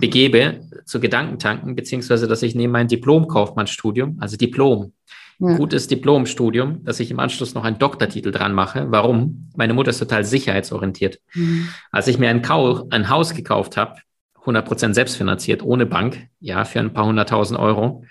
[0.00, 4.92] begebe zu Gedankentanken, beziehungsweise dass ich neben mein Diplom-Kaufmannsstudium, also Diplom,
[5.38, 5.56] ja.
[5.56, 8.86] gutes Diplomstudium, dass ich im Anschluss noch einen Doktortitel dran mache.
[8.90, 9.50] Warum?
[9.56, 11.20] Meine Mutter ist total sicherheitsorientiert.
[11.34, 11.68] Mhm.
[11.90, 13.96] Als ich mir ein, Kau ein Haus gekauft habe,
[14.44, 18.04] 100% selbstfinanziert, ohne Bank, ja, für ein paar hunderttausend Euro,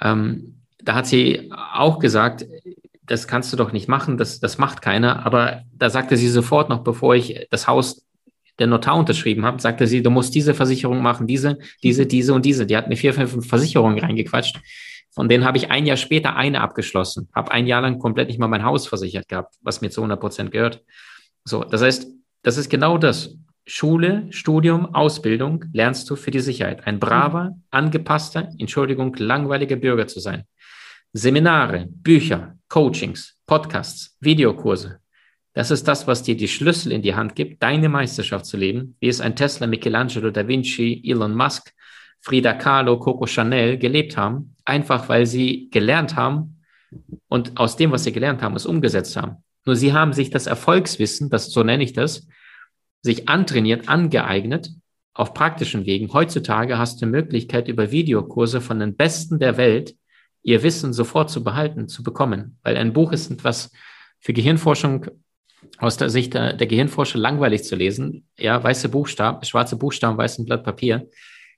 [0.00, 2.46] ähm, da hat sie auch gesagt,
[3.06, 5.26] das kannst du doch nicht machen, das, das macht keiner.
[5.26, 8.06] Aber da sagte sie sofort noch, bevor ich das Haus
[8.58, 12.44] der Notar unterschrieben habe, sagte sie, du musst diese Versicherung machen, diese, diese, diese und
[12.44, 12.66] diese.
[12.66, 14.60] Die hat mir vier, fünf Versicherungen reingequatscht.
[15.10, 18.38] Von denen habe ich ein Jahr später eine abgeschlossen, habe ein Jahr lang komplett nicht
[18.38, 20.82] mal mein Haus versichert gehabt, was mir zu 100 Prozent gehört.
[21.44, 22.08] So, das heißt,
[22.42, 23.36] das ist genau das.
[23.66, 26.86] Schule, Studium, Ausbildung lernst du für die Sicherheit.
[26.86, 30.44] Ein braver, angepasster, Entschuldigung, langweiliger Bürger zu sein.
[31.12, 34.98] Seminare, Bücher, Coachings, Podcasts, Videokurse.
[35.52, 38.96] Das ist das, was dir die Schlüssel in die Hand gibt, deine Meisterschaft zu leben,
[38.98, 41.72] wie es ein Tesla, Michelangelo, Da Vinci, Elon Musk,
[42.20, 46.64] Frida Kahlo, Coco Chanel gelebt haben, einfach weil sie gelernt haben
[47.28, 49.36] und aus dem, was sie gelernt haben, es umgesetzt haben.
[49.64, 52.26] Nur sie haben sich das Erfolgswissen, das so nenne ich das,
[53.02, 54.70] sich antrainiert, angeeignet
[55.12, 56.12] auf praktischen Wegen.
[56.12, 59.94] Heutzutage hast du Möglichkeit, über Videokurse von den Besten der Welt
[60.44, 62.58] ihr Wissen sofort zu behalten, zu bekommen.
[62.62, 63.72] Weil ein Buch ist etwas
[64.20, 65.06] für Gehirnforschung
[65.78, 68.28] aus der Sicht der, der Gehirnforscher langweilig zu lesen.
[68.38, 71.08] Ja, weiße Buchstaben, schwarze Buchstaben, weißes Blatt Papier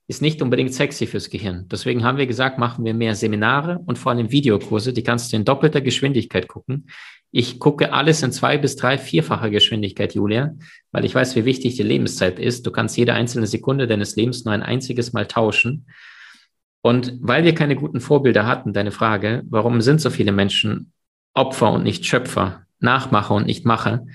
[0.09, 1.67] ist nicht unbedingt sexy fürs Gehirn.
[1.69, 4.93] Deswegen haben wir gesagt, machen wir mehr Seminare und vor allem Videokurse.
[4.93, 6.89] Die kannst du in doppelter Geschwindigkeit gucken.
[7.33, 10.55] Ich gucke alles in zwei bis drei, vierfacher Geschwindigkeit, Julia,
[10.93, 12.65] weil ich weiß, wie wichtig die Lebenszeit ist.
[12.67, 15.87] Du kannst jede einzelne Sekunde deines Lebens nur ein einziges Mal tauschen.
[16.87, 20.93] Und weil wir keine guten Vorbilder hatten, deine Frage, warum sind so viele Menschen
[21.35, 24.07] Opfer und nicht Schöpfer, Nachmacher und nicht Macher?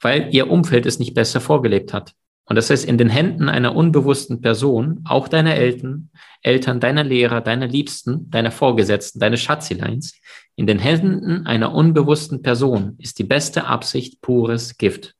[0.00, 2.14] Weil ihr Umfeld es nicht besser vorgelebt hat.
[2.46, 6.08] Und das heißt, in den Händen einer unbewussten Person, auch deiner Eltern,
[6.40, 10.18] Eltern, deiner Lehrer, deiner Liebsten, deiner Vorgesetzten, deiner Schatzileins,
[10.56, 15.14] In den Händen einer unbewussten Person ist die beste Absicht pures Gift.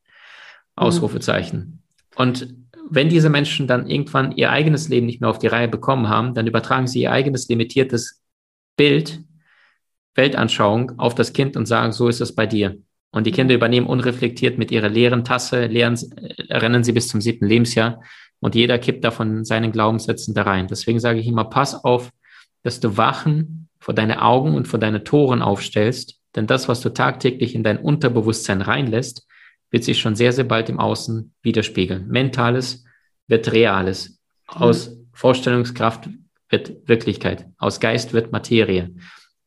[0.75, 1.83] Ausrufezeichen.
[2.15, 2.55] Und
[2.89, 6.33] wenn diese Menschen dann irgendwann ihr eigenes Leben nicht mehr auf die Reihe bekommen haben,
[6.33, 8.21] dann übertragen sie ihr eigenes limitiertes
[8.77, 9.21] Bild,
[10.15, 12.77] Weltanschauung auf das Kind und sagen, so ist es bei dir.
[13.11, 17.21] Und die Kinder übernehmen unreflektiert mit ihrer leeren Tasse, leeren, äh, rennen sie bis zum
[17.21, 18.01] siebten Lebensjahr
[18.39, 20.67] und jeder kippt davon seinen Glaubenssätzen da rein.
[20.67, 22.11] Deswegen sage ich immer, pass auf,
[22.63, 26.89] dass du Wachen vor deine Augen und vor deine Toren aufstellst, denn das, was du
[26.89, 29.25] tagtäglich in dein Unterbewusstsein reinlässt,
[29.75, 32.07] wird sich schon sehr, sehr bald im Außen widerspiegeln.
[32.07, 32.85] Mentales
[33.27, 34.21] wird Reales.
[34.47, 35.09] Aus mhm.
[35.11, 36.07] Vorstellungskraft
[36.47, 37.47] wird Wirklichkeit.
[37.57, 38.95] Aus Geist wird Materie.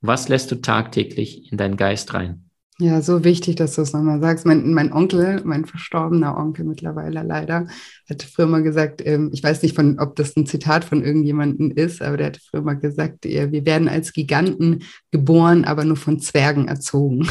[0.03, 2.48] Was lässt du tagtäglich in deinen Geist rein?
[2.81, 4.47] Ja, so wichtig, dass du es nochmal sagst.
[4.47, 7.67] Mein, mein Onkel, mein verstorbener Onkel mittlerweile leider,
[8.09, 11.73] hat früher mal gesagt, ähm, ich weiß nicht, von, ob das ein Zitat von irgendjemandem
[11.73, 15.97] ist, aber der hat früher mal gesagt, ja, wir werden als Giganten geboren, aber nur
[15.97, 17.27] von Zwergen erzogen.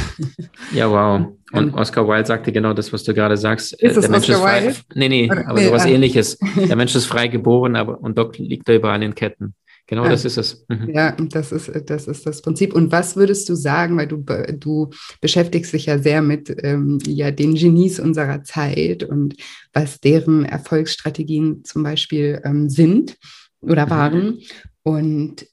[0.74, 1.28] Ja, wow.
[1.54, 3.72] Und Oscar Wilde sagte genau das, was du gerade sagst.
[3.82, 4.80] Ist das der Mensch Oscar ist frei, Wilde?
[4.96, 5.88] Nee, nee, aber nee, sowas ah.
[5.88, 6.38] ähnliches.
[6.58, 9.56] Der Mensch ist frei geboren, aber und doch liegt er überall in Ketten.
[9.88, 10.10] Genau, ja.
[10.10, 10.66] das ist es.
[10.68, 10.90] Mhm.
[10.94, 12.74] Ja, das ist, das ist das Prinzip.
[12.74, 14.18] Und was würdest du sagen, weil du,
[14.58, 14.90] du
[15.22, 19.36] beschäftigst dich ja sehr mit ähm, ja, den Genies unserer Zeit und
[19.72, 23.16] was deren Erfolgsstrategien zum Beispiel ähm, sind
[23.62, 23.90] oder mhm.
[23.90, 24.26] waren.
[24.26, 24.40] Mhm.
[24.84, 25.48] Und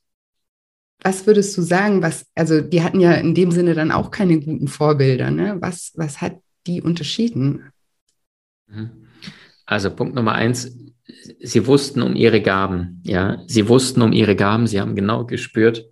[1.00, 4.40] was würdest du sagen, was, also die hatten ja in dem Sinne dann auch keine
[4.40, 5.58] guten Vorbilder, ne?
[5.60, 7.70] Was, was hat die unterschieden?
[8.66, 8.90] Mhm.
[9.66, 10.76] Also Punkt Nummer eins,
[11.40, 15.84] sie wussten um ihre Gaben, ja, sie wussten um ihre Gaben, sie haben genau gespürt,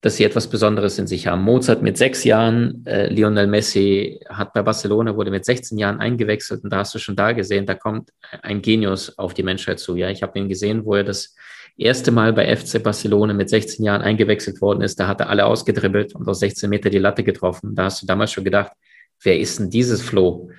[0.00, 1.42] dass sie etwas Besonderes in sich haben.
[1.42, 6.62] Mozart mit sechs Jahren, äh, Lionel Messi hat bei Barcelona, wurde mit 16 Jahren eingewechselt
[6.62, 8.10] und da hast du schon da gesehen, da kommt
[8.42, 9.96] ein Genius auf die Menschheit zu.
[9.96, 11.34] Ja, ich habe ihn gesehen, wo er das
[11.78, 15.00] erste Mal bei FC Barcelona mit 16 Jahren eingewechselt worden ist.
[15.00, 17.74] Da hat er alle ausgedribbelt und aus 16 Meter die Latte getroffen.
[17.74, 18.72] Da hast du damals schon gedacht,
[19.22, 20.50] wer ist denn dieses Flo?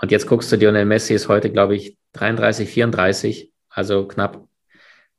[0.00, 4.46] Und jetzt guckst du, Lionel Messi ist heute, glaube ich, 33, 34, also knapp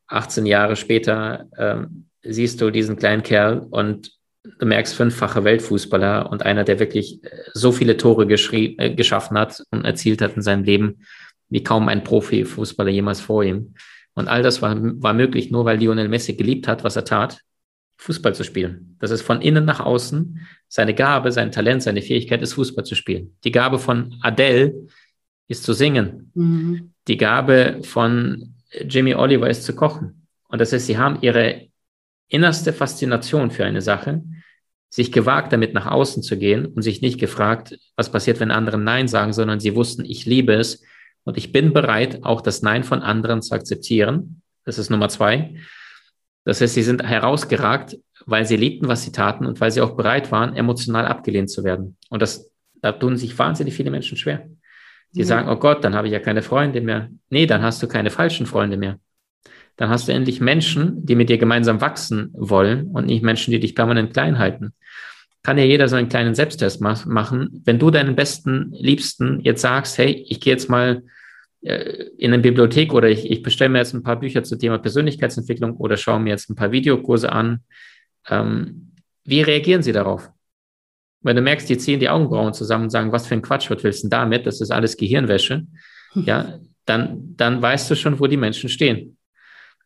[0.07, 4.11] 18 Jahre später, ähm, siehst du diesen kleinen Kerl und
[4.43, 9.63] du merkst fünffache Weltfußballer und einer, der wirklich äh, so viele Tore äh, geschaffen hat
[9.71, 11.01] und erzielt hat in seinem Leben,
[11.49, 13.73] wie kaum ein Profifußballer jemals vor ihm.
[14.13, 17.41] Und all das war, war möglich, nur weil Lionel Messi geliebt hat, was er tat,
[17.99, 18.95] Fußball zu spielen.
[18.99, 20.47] Das ist von innen nach außen.
[20.69, 23.35] Seine Gabe, sein Talent, seine Fähigkeit ist, Fußball zu spielen.
[23.43, 24.87] Die Gabe von Adele
[25.49, 26.31] ist zu singen.
[26.33, 26.93] Mhm.
[27.09, 28.55] Die Gabe von
[28.87, 30.27] Jimmy Oliver ist zu kochen.
[30.47, 31.67] Und das heißt, sie haben ihre
[32.29, 34.23] innerste Faszination für eine Sache,
[34.89, 38.77] sich gewagt, damit nach außen zu gehen und sich nicht gefragt, was passiert, wenn andere
[38.77, 40.83] Nein sagen, sondern sie wussten, ich liebe es
[41.25, 44.41] und ich bin bereit, auch das Nein von anderen zu akzeptieren.
[44.63, 45.55] Das ist Nummer zwei.
[46.45, 49.95] Das heißt, sie sind herausgeragt, weil sie liebten, was sie taten und weil sie auch
[49.95, 51.97] bereit waren, emotional abgelehnt zu werden.
[52.09, 54.47] Und das, da tun sich wahnsinnig viele Menschen schwer.
[55.13, 55.25] Die ja.
[55.25, 57.09] sagen, oh Gott, dann habe ich ja keine Freunde mehr.
[57.29, 58.99] Nee, dann hast du keine falschen Freunde mehr.
[59.75, 63.59] Dann hast du endlich Menschen, die mit dir gemeinsam wachsen wollen und nicht Menschen, die
[63.59, 64.73] dich permanent klein halten.
[65.41, 67.61] Kann ja jeder so einen kleinen Selbsttest machen.
[67.63, 71.03] Wenn du deinen besten Liebsten jetzt sagst, hey, ich gehe jetzt mal
[71.61, 75.75] in eine Bibliothek oder ich, ich bestelle mir jetzt ein paar Bücher zum Thema Persönlichkeitsentwicklung
[75.75, 77.63] oder schaue mir jetzt ein paar Videokurse an.
[78.29, 78.93] Ähm,
[79.25, 80.31] wie reagieren sie darauf?
[81.21, 83.83] Wenn du merkst, die ziehen die Augenbrauen zusammen und sagen, was für ein Quatsch, was
[83.83, 84.45] willst du damit?
[84.45, 85.65] Das ist alles Gehirnwäsche.
[86.15, 89.17] Ja, dann, dann weißt du schon, wo die Menschen stehen.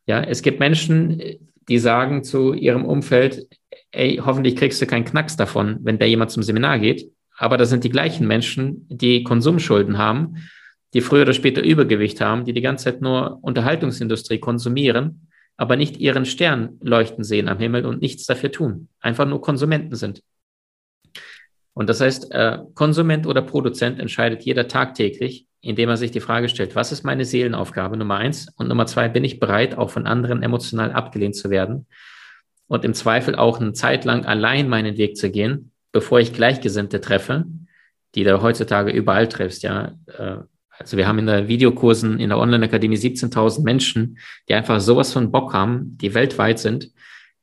[0.05, 1.21] Ja, es gibt Menschen,
[1.67, 3.47] die sagen zu ihrem Umfeld,
[3.91, 7.11] ey, hoffentlich kriegst du keinen Knacks davon, wenn da jemand zum Seminar geht.
[7.37, 10.35] Aber das sind die gleichen Menschen, die Konsumschulden haben,
[10.93, 15.27] die früher oder später Übergewicht haben, die die ganze Zeit nur Unterhaltungsindustrie konsumieren,
[15.57, 18.89] aber nicht ihren Stern leuchten sehen am Himmel und nichts dafür tun.
[18.99, 20.21] Einfach nur Konsumenten sind.
[21.73, 26.49] Und das heißt, äh, Konsument oder Produzent entscheidet jeder tagtäglich, indem er sich die Frage
[26.49, 28.47] stellt, was ist meine Seelenaufgabe Nummer eins?
[28.57, 31.87] Und Nummer zwei, bin ich bereit, auch von anderen emotional abgelehnt zu werden?
[32.67, 37.01] Und im Zweifel auch eine Zeit lang allein meinen Weg zu gehen, bevor ich Gleichgesinnte
[37.01, 37.45] treffe,
[38.15, 39.93] die du heutzutage überall triffst, ja.
[40.07, 40.37] Äh,
[40.79, 44.17] also wir haben in der Videokursen in der Online-Akademie 17.000 Menschen,
[44.49, 46.91] die einfach sowas von Bock haben, die weltweit sind,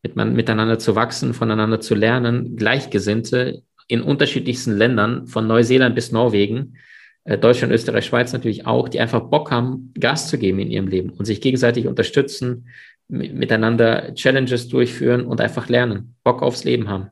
[0.03, 6.13] mit man, miteinander zu wachsen, voneinander zu lernen, Gleichgesinnte in unterschiedlichsten Ländern, von Neuseeland bis
[6.13, 6.77] Norwegen,
[7.25, 10.89] äh, Deutschland, Österreich, Schweiz natürlich auch, die einfach Bock haben, Gas zu geben in ihrem
[10.89, 12.69] Leben und sich gegenseitig unterstützen,
[13.09, 17.09] miteinander Challenges durchführen und einfach lernen, Bock aufs Leben haben.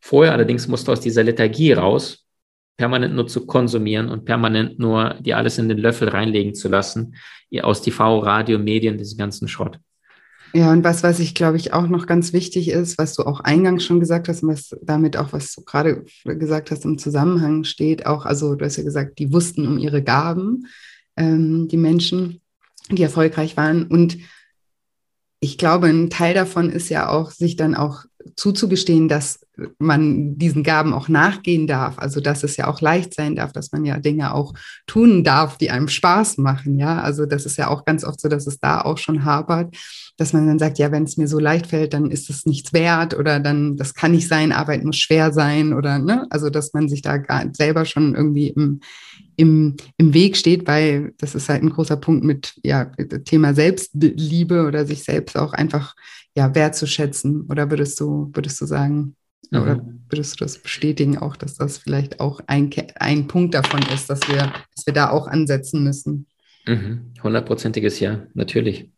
[0.00, 2.26] Vorher allerdings musst du aus dieser Lethargie raus,
[2.78, 7.14] permanent nur zu konsumieren und permanent nur dir alles in den Löffel reinlegen zu lassen,
[7.60, 9.78] aus TV, Radio, Medien, diesen ganzen Schrott.
[10.54, 13.40] Ja, und was, was ich glaube ich auch noch ganz wichtig ist, was du auch
[13.40, 17.64] eingangs schon gesagt hast, und was damit auch, was du gerade gesagt hast, im Zusammenhang
[17.64, 20.66] steht, auch, also du hast ja gesagt, die wussten um ihre Gaben,
[21.16, 22.40] ähm, die Menschen,
[22.90, 23.86] die erfolgreich waren.
[23.86, 24.18] Und
[25.40, 28.04] ich glaube, ein Teil davon ist ja auch, sich dann auch
[28.36, 29.40] zuzugestehen, dass
[29.78, 31.98] man diesen Gaben auch nachgehen darf.
[31.98, 34.54] Also dass es ja auch leicht sein darf, dass man ja Dinge auch
[34.86, 36.78] tun darf, die einem Spaß machen.
[36.78, 39.76] Ja, also das ist ja auch ganz oft so, dass es da auch schon hapert,
[40.16, 42.72] dass man dann sagt, ja, wenn es mir so leicht fällt, dann ist es nichts
[42.72, 46.26] wert oder dann, das kann nicht sein, Arbeit muss schwer sein oder, ne?
[46.30, 48.80] Also dass man sich da gar selber schon irgendwie im,
[49.36, 52.86] im, im Weg steht, weil das ist halt ein großer Punkt mit ja,
[53.24, 55.94] Thema Selbstliebe oder sich selbst auch einfach
[56.38, 57.46] ja, wertzuschätzen.
[57.48, 59.16] Oder würdest du, würdest du sagen,
[59.50, 59.60] mhm.
[59.60, 64.08] oder würdest du das bestätigen auch, dass das vielleicht auch ein, ein Punkt davon ist,
[64.08, 66.28] dass wir, dass wir da auch ansetzen müssen?
[66.64, 67.12] Mhm.
[67.22, 68.88] Hundertprozentiges Ja, natürlich.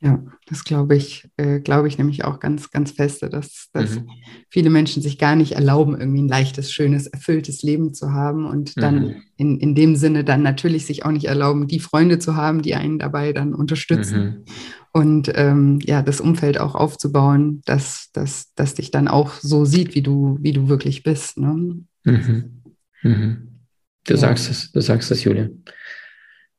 [0.00, 4.08] Ja, das glaube ich, äh, glaube ich nämlich auch ganz, ganz feste, dass, dass mhm.
[4.48, 8.80] viele Menschen sich gar nicht erlauben, irgendwie ein leichtes, schönes, erfülltes Leben zu haben und
[8.80, 9.22] dann mhm.
[9.36, 12.76] in, in dem Sinne dann natürlich sich auch nicht erlauben, die Freunde zu haben, die
[12.76, 14.22] einen dabei dann unterstützen.
[14.22, 14.44] Mhm.
[14.92, 19.96] Und ähm, ja, das Umfeld auch aufzubauen, dass, dass, dass dich dann auch so sieht,
[19.96, 21.38] wie du, wie du wirklich bist.
[21.38, 21.82] Ne?
[22.04, 22.62] Mhm.
[23.02, 23.48] Mhm.
[24.04, 24.16] Du ja.
[24.16, 25.48] sagst es, du sagst es, Julia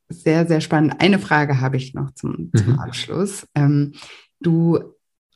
[0.09, 0.95] sehr, sehr spannend.
[0.99, 2.79] Eine Frage habe ich noch zum, zum mhm.
[2.79, 3.47] Abschluss.
[3.55, 3.93] Ähm,
[4.39, 4.79] du,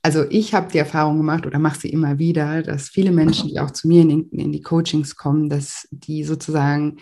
[0.01, 3.59] also ich habe die Erfahrung gemacht oder mache sie immer wieder, dass viele Menschen, die
[3.59, 6.97] auch zu mir in, in die Coachings kommen, dass die sozusagen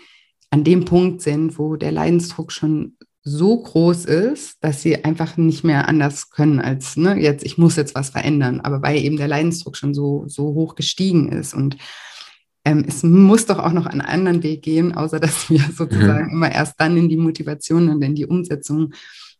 [0.50, 5.64] an dem Punkt sind, wo der Leidensdruck schon so groß ist, dass sie einfach nicht
[5.64, 9.28] mehr anders können als, ne, jetzt, ich muss jetzt was verändern, aber weil eben der
[9.28, 11.76] Leidensdruck schon so, so hoch gestiegen ist und
[12.64, 16.32] ähm, es muss doch auch noch einen anderen Weg gehen, außer dass wir sozusagen mhm.
[16.32, 18.92] immer erst dann in die Motivation und in die Umsetzung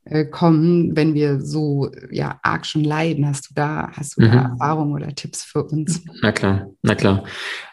[0.04, 3.26] äh, kommen, wenn wir so ja arg schon leiden.
[3.26, 4.32] Hast du da, hast du mhm.
[4.32, 6.02] da Erfahrungen oder Tipps für uns?
[6.22, 7.24] Na klar, na klar.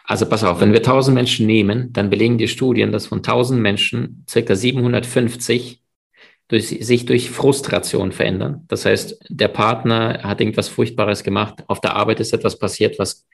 [0.04, 3.60] Also pass auf, wenn wir 1000 Menschen nehmen, dann belegen die Studien, dass von 1000
[3.60, 5.82] Menschen circa 750
[6.46, 8.64] durch, sich durch Frustration verändern.
[8.68, 13.26] Das heißt, der Partner hat irgendwas Furchtbares gemacht, auf der Arbeit ist etwas passiert, was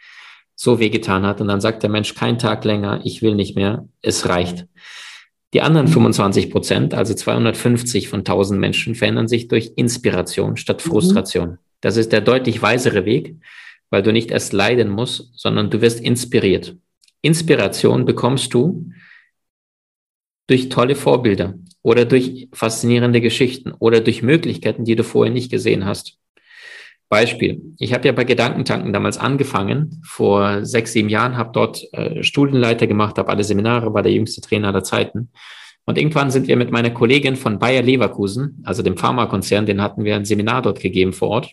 [0.56, 1.40] so wehgetan hat.
[1.40, 4.66] Und dann sagt der Mensch, kein Tag länger, ich will nicht mehr, es reicht.
[5.54, 10.90] Die anderen 25 Prozent, also 250 von 1000 Menschen, verändern sich durch Inspiration statt mhm.
[10.90, 11.48] Frustration.
[11.50, 11.58] Mhm.
[11.82, 13.36] Das ist der deutlich weisere Weg,
[13.90, 16.76] weil du nicht erst leiden musst, sondern du wirst inspiriert.
[17.22, 18.90] Inspiration bekommst du
[20.48, 25.84] durch tolle Vorbilder oder durch faszinierende Geschichten oder durch Möglichkeiten, die du vorher nicht gesehen
[25.84, 26.18] hast.
[27.08, 27.62] Beispiel.
[27.78, 32.86] Ich habe ja bei Gedankentanken damals angefangen, vor sechs, sieben Jahren, habe dort äh, Studienleiter
[32.86, 35.30] gemacht, habe alle Seminare, war der jüngste Trainer aller Zeiten.
[35.84, 40.02] Und irgendwann sind wir mit meiner Kollegin von Bayer Leverkusen, also dem Pharmakonzern, den hatten
[40.02, 41.52] wir ein Seminar dort gegeben vor Ort,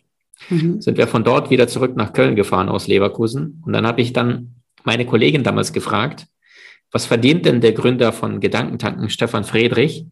[0.49, 0.81] mhm.
[0.81, 3.61] sind wir von dort wieder zurück nach Köln gefahren aus Leverkusen.
[3.63, 6.25] Und dann habe ich dann meine Kollegin damals gefragt,
[6.91, 10.05] was verdient denn der Gründer von Gedankentanken, Stefan Friedrich,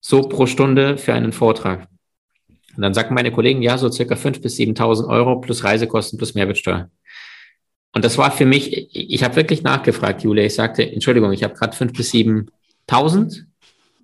[0.00, 1.88] so pro Stunde für einen Vortrag?
[2.76, 6.34] Und dann sagten meine Kollegen, ja, so circa 5.000 bis 7.000 Euro plus Reisekosten plus
[6.34, 6.90] Mehrwertsteuer.
[7.92, 10.44] Und das war für mich, ich habe wirklich nachgefragt, Julia.
[10.44, 13.44] Ich sagte, Entschuldigung, ich habe gerade 5.000 bis 7.000.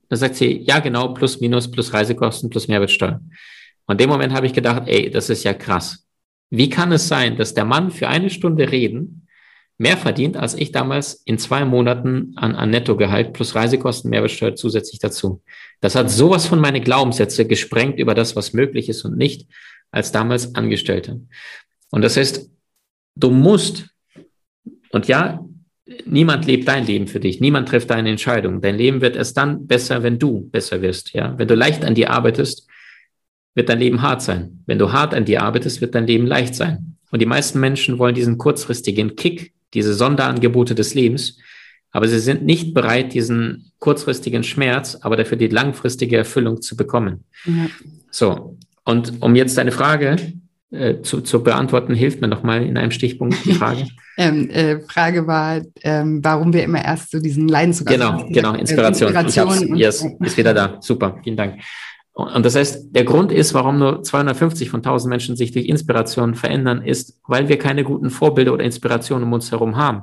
[0.09, 3.21] Da sagt sie, ja, genau, plus minus plus Reisekosten plus Mehrwertsteuer.
[3.87, 6.07] Und in dem Moment habe ich gedacht, ey, das ist ja krass.
[6.49, 9.22] Wie kann es sein, dass der Mann für eine Stunde reden
[9.79, 15.01] mehr verdient, als ich damals in zwei Monaten an, an Nettogehalt plus Reisekosten, Mehrwertsteuer zusätzlich
[15.01, 15.43] dazu.
[15.81, 19.49] Das hat sowas von meine Glaubenssätze gesprengt über das, was möglich ist und nicht,
[19.91, 21.21] als damals Angestellte.
[21.91, 22.51] Und das heißt,
[23.17, 23.89] du musst,
[24.91, 25.45] und ja,
[26.07, 28.61] niemand lebt dein Leben für dich, niemand trifft deine Entscheidung.
[28.61, 31.13] Dein Leben wird erst dann besser, wenn du besser wirst.
[31.13, 32.69] Ja, wenn du leicht an dir arbeitest,
[33.55, 34.63] wird dein Leben hart sein.
[34.67, 36.97] Wenn du hart an dir arbeitest, wird dein Leben leicht sein.
[37.11, 41.39] Und die meisten Menschen wollen diesen kurzfristigen Kick diese Sonderangebote des Lebens,
[41.91, 47.25] aber sie sind nicht bereit, diesen kurzfristigen Schmerz, aber dafür die langfristige Erfüllung zu bekommen.
[47.45, 47.67] Ja.
[48.11, 50.17] So, und um jetzt deine Frage
[50.71, 53.87] äh, zu, zu beantworten, hilft mir nochmal in einem Stichpunkt die Frage.
[54.17, 59.15] ähm, äh, Frage war, ähm, warum wir immer erst so diesen Leidensdruck Genau, genau, Inspiration.
[59.15, 60.79] Inspiration yes, ist wieder da.
[60.81, 61.61] Super, vielen Dank.
[62.15, 66.35] Und das heißt, der Grund ist, warum nur 250 von 1000 Menschen sich durch Inspiration
[66.35, 70.03] verändern, ist, weil wir keine guten Vorbilder oder Inspirationen um uns herum haben.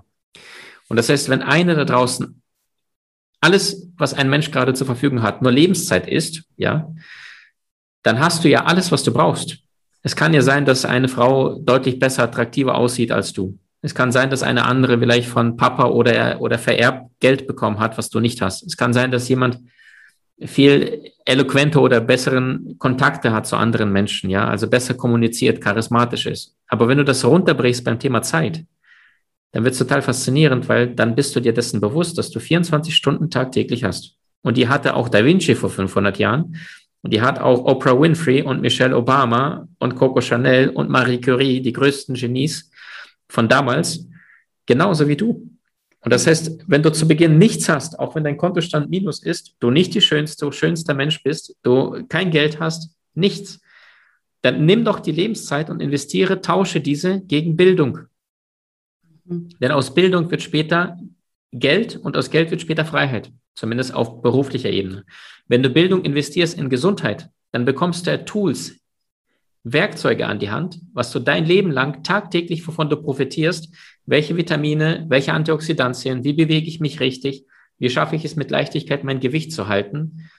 [0.87, 2.41] Und das heißt, wenn einer da draußen
[3.41, 6.91] alles, was ein Mensch gerade zur Verfügung hat, nur Lebenszeit ist, ja,
[8.03, 9.59] dann hast du ja alles, was du brauchst.
[10.01, 13.59] Es kann ja sein, dass eine Frau deutlich besser, attraktiver aussieht als du.
[13.81, 17.97] Es kann sein, dass eine andere vielleicht von Papa oder, oder vererbt Geld bekommen hat,
[17.97, 18.63] was du nicht hast.
[18.63, 19.59] Es kann sein, dass jemand
[20.45, 26.55] viel eloquenter oder besseren Kontakte hat zu anderen Menschen, ja, also besser kommuniziert, charismatisch ist.
[26.67, 28.65] Aber wenn du das runterbrichst beim Thema Zeit,
[29.51, 32.95] dann wird es total faszinierend, weil dann bist du dir dessen bewusst, dass du 24
[32.95, 34.15] Stunden tagtäglich hast.
[34.41, 36.55] Und die hatte auch Da Vinci vor 500 Jahren.
[37.01, 41.61] Und die hat auch Oprah Winfrey und Michelle Obama und Coco Chanel und Marie Curie,
[41.61, 42.69] die größten Genies
[43.29, 44.05] von damals,
[44.65, 45.49] genauso wie du.
[46.01, 49.55] Und das heißt, wenn du zu Beginn nichts hast, auch wenn dein Kontostand minus ist,
[49.59, 53.59] du nicht die schönste, schönster Mensch bist, du kein Geld hast, nichts,
[54.41, 57.99] dann nimm doch die Lebenszeit und investiere, tausche diese gegen Bildung.
[59.25, 59.49] Mhm.
[59.59, 60.97] Denn aus Bildung wird später
[61.51, 65.05] Geld und aus Geld wird später Freiheit, zumindest auf beruflicher Ebene.
[65.47, 68.75] Wenn du Bildung investierst in Gesundheit, dann bekommst du Tools,
[69.63, 73.75] Werkzeuge an die Hand, was du dein Leben lang tagtäglich, wovon du profitierst,
[74.05, 77.45] welche Vitamine, welche Antioxidantien, wie bewege ich mich richtig,
[77.77, 80.29] wie schaffe ich es mit Leichtigkeit, mein Gewicht zu halten,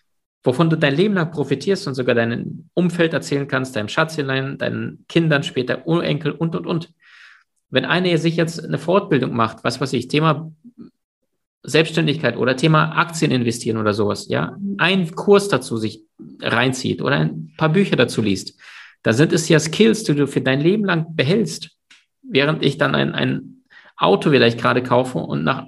[0.42, 5.04] wovon du dein Leben lang profitierst und sogar deinem Umfeld erzählen kannst, deinem Schatzelein, deinen
[5.08, 6.92] Kindern später, Urenkel und, und, und.
[7.70, 10.52] Wenn einer sich jetzt eine Fortbildung macht, was weiß ich, Thema
[11.62, 16.02] Selbstständigkeit oder Thema Aktien investieren oder sowas, ja, einen Kurs dazu sich
[16.40, 18.58] reinzieht oder ein paar Bücher dazu liest,
[19.02, 21.70] da sind es ja Skills, die du für dein Leben lang behältst.
[22.30, 23.64] Während ich dann ein, ein
[23.96, 25.66] Auto vielleicht gerade kaufe und nach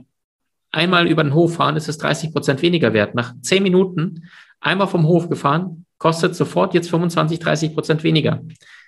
[0.70, 3.14] einmal über den Hof fahren, ist es 30 Prozent weniger wert.
[3.14, 4.28] Nach zehn Minuten
[4.60, 8.40] einmal vom Hof gefahren, kostet sofort jetzt 25, 30 Prozent weniger.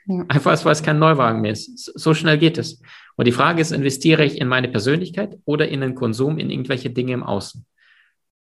[0.07, 0.25] Ja.
[0.29, 1.93] Einfach, weil es kein Neuwagen mehr ist.
[1.99, 2.81] So schnell geht es.
[3.17, 6.91] Und die Frage ist, investiere ich in meine Persönlichkeit oder in den Konsum, in irgendwelche
[6.91, 7.67] Dinge im Außen?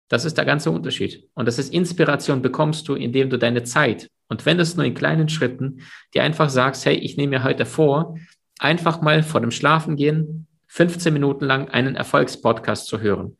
[0.09, 1.29] Das ist der ganze Unterschied.
[1.35, 4.95] Und das ist Inspiration bekommst du, indem du deine Zeit und wenn es nur in
[4.95, 5.81] kleinen Schritten,
[6.15, 8.17] dir einfach sagst, hey, ich nehme mir heute vor,
[8.59, 13.37] einfach mal vor dem Schlafengehen 15 Minuten lang einen Erfolgspodcast zu hören.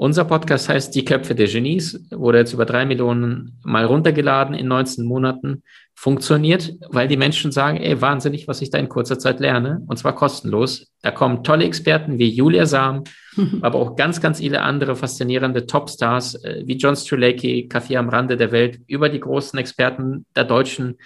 [0.00, 4.68] Unser Podcast heißt Die Köpfe der Genies, wurde jetzt über drei Millionen mal runtergeladen in
[4.68, 5.64] 19 Monaten.
[5.96, 9.96] Funktioniert, weil die Menschen sagen, ey, wahnsinnig, was ich da in kurzer Zeit lerne, und
[9.96, 10.92] zwar kostenlos.
[11.02, 13.02] Da kommen tolle Experten wie Julia Sam,
[13.60, 18.36] aber auch ganz, ganz viele andere faszinierende Topstars äh, wie John Strelacki, Kaffee am Rande
[18.36, 20.96] der Welt, über die großen Experten der deutschen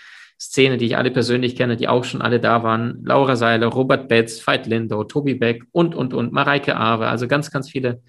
[0.43, 3.01] Szene, die ich alle persönlich kenne, die auch schon alle da waren.
[3.05, 7.53] Laura Seiler, Robert Betz, Veit Lindo, Tobi Beck und, und, und, Mareike Awe, also ganz,
[7.53, 8.03] ganz viele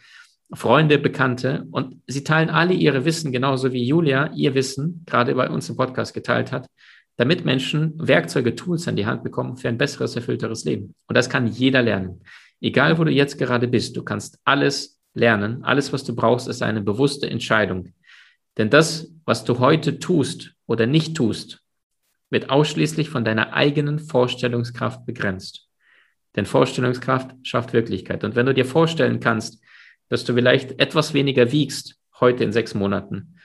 [0.52, 5.48] Freunde, Bekannte und sie teilen alle ihre Wissen, genauso wie Julia ihr Wissen gerade bei
[5.48, 6.68] uns im Podcast geteilt hat,
[7.18, 10.96] damit Menschen Werkzeuge, Tools an die Hand bekommen für ein besseres, erfüllteres Leben.
[11.08, 12.22] Und das kann jeder lernen.
[12.60, 15.64] Egal, wo du jetzt gerade bist, du kannst alles lernen.
[15.64, 17.94] Alles, was du brauchst, ist eine bewusste Entscheidung.
[18.58, 21.63] Denn das, was du heute tust oder nicht tust,
[22.34, 25.70] wird ausschließlich von deiner eigenen Vorstellungskraft begrenzt.
[26.36, 28.24] Denn Vorstellungskraft schafft Wirklichkeit.
[28.26, 29.64] Und wenn du dir vorstellen kannst,
[30.10, 33.36] dass du vielleicht etwas weniger wiegst heute in sechs Monaten,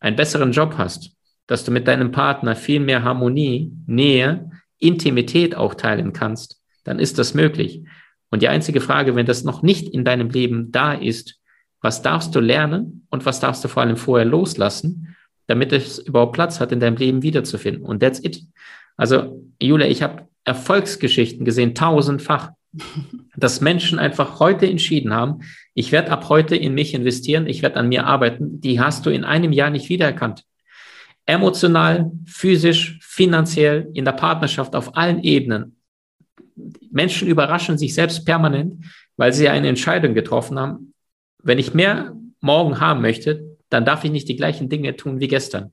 [0.00, 1.10] einen besseren Job hast,
[1.46, 7.18] dass du mit deinem Partner viel mehr Harmonie, Nähe, Intimität auch teilen kannst, dann ist
[7.18, 7.84] das möglich.
[8.30, 11.40] Und die einzige Frage, wenn das noch nicht in deinem Leben da ist,
[11.80, 15.15] was darfst du lernen und was darfst du vor allem vorher loslassen,
[15.46, 17.84] damit es überhaupt Platz hat, in deinem Leben wiederzufinden.
[17.84, 18.42] Und that's it.
[18.96, 22.50] Also, Julia, ich habe Erfolgsgeschichten gesehen, tausendfach
[23.36, 25.40] dass Menschen einfach heute entschieden haben,
[25.74, 29.10] ich werde ab heute in mich investieren, ich werde an mir arbeiten, die hast du
[29.10, 30.44] in einem Jahr nicht wiedererkannt.
[31.26, 35.76] Emotional, physisch, finanziell, in der Partnerschaft, auf allen Ebenen.
[36.90, 38.84] Menschen überraschen sich selbst permanent,
[39.16, 40.94] weil sie eine Entscheidung getroffen haben.
[41.42, 45.28] Wenn ich mehr morgen haben möchte, dann darf ich nicht die gleichen Dinge tun wie
[45.28, 45.72] gestern.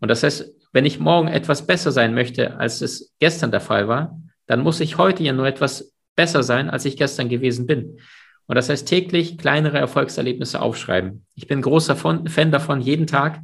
[0.00, 3.88] Und das heißt, wenn ich morgen etwas besser sein möchte, als es gestern der Fall
[3.88, 7.98] war, dann muss ich heute ja nur etwas besser sein, als ich gestern gewesen bin.
[8.46, 11.26] Und das heißt täglich kleinere Erfolgserlebnisse aufschreiben.
[11.34, 13.40] Ich bin großer Fan davon, jeden Tag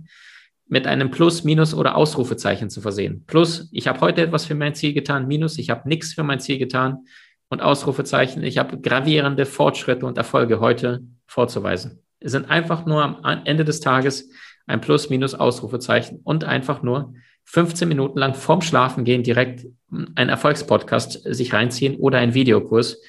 [0.69, 3.25] mit einem Plus, Minus oder Ausrufezeichen zu versehen.
[3.27, 5.27] Plus, ich habe heute etwas für mein Ziel getan.
[5.27, 7.07] Minus, ich habe nichts für mein Ziel getan.
[7.49, 12.03] Und Ausrufezeichen, ich habe gravierende Fortschritte und Erfolge heute vorzuweisen.
[12.25, 14.31] Sind einfach nur am Ende des Tages
[14.67, 17.15] ein Plus, Minus, Ausrufezeichen und einfach nur
[17.45, 19.67] 15 Minuten lang vorm Schlafen gehen direkt
[20.15, 23.03] einen Erfolgspodcast sich reinziehen oder einen Videokurs.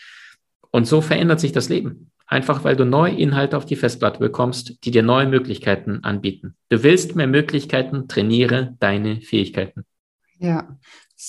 [0.72, 2.11] Und so verändert sich das Leben.
[2.26, 6.55] Einfach weil du neue Inhalte auf die Festplatte bekommst, die dir neue Möglichkeiten anbieten.
[6.70, 9.86] Du willst mehr Möglichkeiten, trainiere deine Fähigkeiten.
[10.39, 10.78] Ja,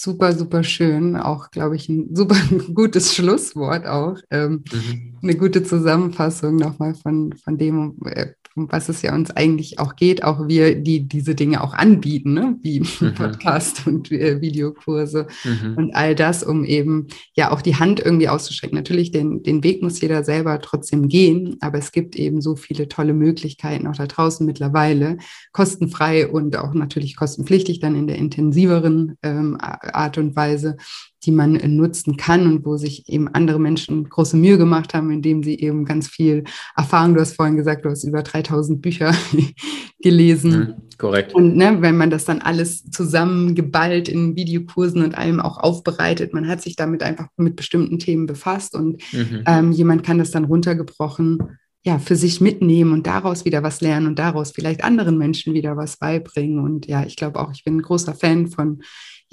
[0.02, 1.16] super, super schön.
[1.16, 2.36] Auch, glaube ich, ein super
[2.74, 4.18] gutes Schlusswort auch.
[4.30, 5.18] Ähm, mhm.
[5.22, 9.96] Eine gute Zusammenfassung nochmal von, von dem, äh, um was es ja uns eigentlich auch
[9.96, 12.56] geht, auch wir, die diese Dinge auch anbieten, ne?
[12.62, 13.14] wie mhm.
[13.14, 15.74] Podcast und äh, Videokurse mhm.
[15.76, 18.76] und all das, um eben ja auch die Hand irgendwie auszuschrecken.
[18.76, 22.88] Natürlich, den, den Weg muss jeder selber trotzdem gehen, aber es gibt eben so viele
[22.88, 25.18] tolle Möglichkeiten auch da draußen mittlerweile,
[25.52, 30.76] kostenfrei und auch natürlich kostenpflichtig dann in der intensiveren ähm, Art und Weise,
[31.24, 35.42] die man nutzen kann und wo sich eben andere Menschen große Mühe gemacht haben, indem
[35.42, 36.44] sie eben ganz viel
[36.76, 39.14] Erfahrung, du hast vorhin gesagt, du hast über 3000 Bücher
[40.00, 40.50] gelesen.
[40.50, 41.34] Mhm, korrekt.
[41.34, 46.46] Und ne, wenn man das dann alles zusammengeballt in Videokursen und allem auch aufbereitet, man
[46.46, 49.42] hat sich damit einfach mit bestimmten Themen befasst und mhm.
[49.46, 51.38] ähm, jemand kann das dann runtergebrochen
[51.86, 55.76] ja, für sich mitnehmen und daraus wieder was lernen und daraus vielleicht anderen Menschen wieder
[55.76, 56.58] was beibringen.
[56.58, 58.82] Und ja, ich glaube auch, ich bin ein großer Fan von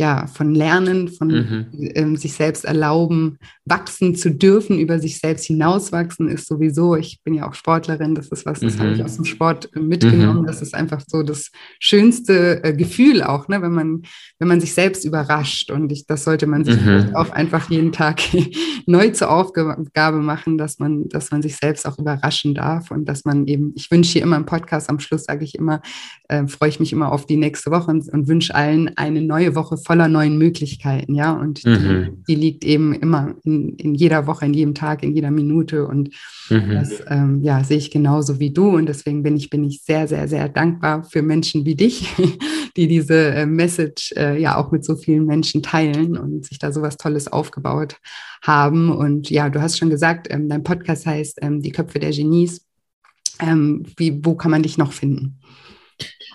[0.02, 1.68] ja, von Lernen, von mhm.
[1.94, 7.36] ähm, sich selbst erlauben, wachsen zu dürfen, über sich selbst hinauswachsen, ist sowieso, ich bin
[7.36, 8.80] ja auch Sportlerin, das ist was, das mhm.
[8.80, 9.06] habe ich mhm.
[9.06, 10.42] aus dem Sport äh, mitgenommen.
[10.42, 10.48] Mhm.
[10.48, 14.02] Das ist einfach so das schönste äh, Gefühl auch, ne, wenn man,
[14.40, 15.70] wenn man sich selbst überrascht.
[15.70, 17.12] Und ich, das sollte man sich mhm.
[17.14, 18.22] auch einfach jeden Tag
[18.88, 23.24] neu zur Aufgabe machen, dass man, dass man sich selbst auch überraschen darf und dass
[23.24, 25.84] man eben, ich wünsche hier immer im Podcast, am Schluss sage ich immer,
[26.28, 29.54] äh, freue ich mich immer auf die nächste Woche und, und wünsche allen eine neue
[29.54, 31.34] Woche voller neuen Möglichkeiten, ja.
[31.34, 32.24] Und mhm.
[32.26, 35.86] die, die, liegt eben immer in, in jeder Woche, in jedem Tag, in jeder Minute.
[35.86, 36.12] Und
[36.50, 36.72] mhm.
[36.72, 38.70] das ähm, ja, sehe ich genauso wie du.
[38.78, 42.08] Und deswegen bin ich, bin ich sehr, sehr, sehr dankbar für Menschen wie dich,
[42.78, 46.72] die diese äh, Message äh, ja auch mit so vielen Menschen teilen und sich da
[46.72, 47.98] so was Tolles aufgebaut
[48.42, 48.96] haben.
[48.96, 52.66] Und ja, du hast schon gesagt, ähm, dein Podcast heißt ähm, Die Köpfe der Genies.
[53.42, 55.42] Ähm, wie, wo kann man dich noch finden?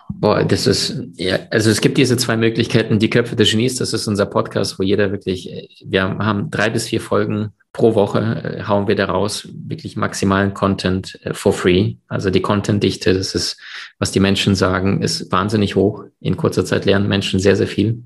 [0.09, 2.99] Boah, das ist, ja, also es gibt diese zwei Möglichkeiten.
[2.99, 6.87] Die Köpfe des Genies, das ist unser Podcast, wo jeder wirklich, wir haben drei bis
[6.87, 11.97] vier Folgen pro Woche, äh, hauen wir da raus, wirklich maximalen Content äh, for free.
[12.09, 13.61] Also die Contentdichte, das ist,
[13.99, 16.05] was die Menschen sagen, ist wahnsinnig hoch.
[16.21, 18.05] In kurzer Zeit lernen Menschen sehr, sehr viel.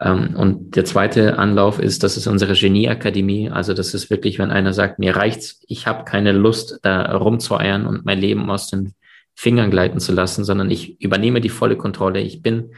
[0.00, 3.50] Ähm, und der zweite Anlauf ist, das ist unsere Genieakademie.
[3.50, 7.86] Also das ist wirklich, wenn einer sagt, mir reicht's, ich habe keine Lust, da rumzueiern
[7.86, 8.94] und mein Leben aus den
[9.34, 12.20] Fingern gleiten zu lassen, sondern ich übernehme die volle Kontrolle.
[12.20, 12.72] Ich bin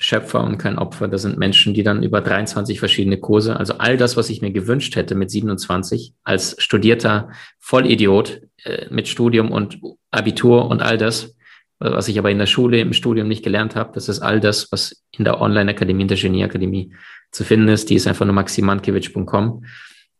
[0.00, 1.08] Schöpfer und kein Opfer.
[1.08, 4.52] Das sind Menschen, die dann über 23 verschiedene Kurse, also all das, was ich mir
[4.52, 9.80] gewünscht hätte mit 27 als studierter Vollidiot äh, mit Studium und
[10.10, 11.34] Abitur und all das,
[11.80, 14.72] was ich aber in der Schule, im Studium nicht gelernt habe, das ist all das,
[14.72, 16.92] was in der Online-Akademie, in der Genieakademie
[17.30, 17.90] zu finden ist.
[17.90, 19.64] Die ist einfach nur maximankiewicz.com.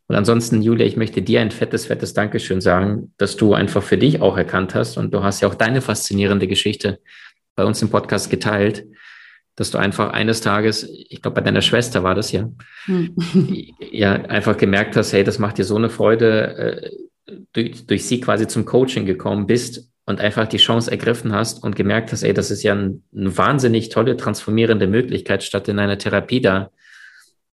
[0.08, 3.98] Und ansonsten, Julia, ich möchte dir ein fettes, fettes Dankeschön sagen, dass du einfach für
[3.98, 6.98] dich auch erkannt hast und du hast ja auch deine faszinierende Geschichte
[7.54, 8.86] bei uns im Podcast geteilt,
[9.54, 12.48] dass du einfach eines Tages, ich glaube, bei deiner Schwester war das ja,
[12.84, 13.14] hm.
[13.92, 16.90] ja, einfach gemerkt hast, hey, das macht dir so eine Freude, äh,
[17.52, 21.76] durch, durch sie quasi zum Coaching gekommen bist und einfach die Chance ergriffen hast und
[21.76, 25.98] gemerkt hast, ey, das ist ja ein, eine wahnsinnig tolle, transformierende Möglichkeit, statt in einer
[25.98, 26.70] Therapie da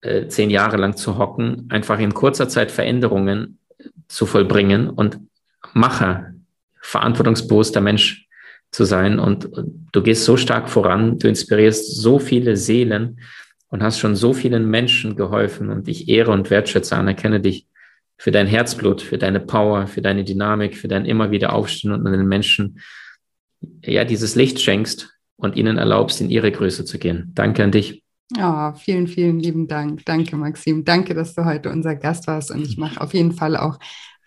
[0.06, 3.60] äh, zehn Jahre lang zu hocken, einfach in kurzer Zeit Veränderungen
[4.08, 5.20] zu vollbringen und
[5.74, 6.34] Macher,
[6.80, 8.28] verantwortungsbewusster Mensch
[8.72, 9.20] zu sein.
[9.20, 9.50] Und
[9.92, 13.20] du gehst so stark voran, du inspirierst so viele Seelen
[13.70, 15.70] und hast schon so vielen Menschen geholfen.
[15.70, 17.68] Und ich ehre und wertschätze, anerkenne dich
[18.18, 22.06] für dein Herzblut, für deine Power, für deine Dynamik, für dein immer wieder Aufstehen und
[22.06, 22.80] den Menschen
[23.84, 27.32] ja dieses Licht schenkst und ihnen erlaubst, in ihre Größe zu gehen.
[27.34, 28.05] Danke an dich.
[28.36, 30.04] Ja, oh, vielen, vielen lieben Dank.
[30.06, 30.84] Danke, Maxim.
[30.84, 32.52] Danke, dass du heute unser Gast warst.
[32.52, 33.78] Und ich mache auf jeden Fall auch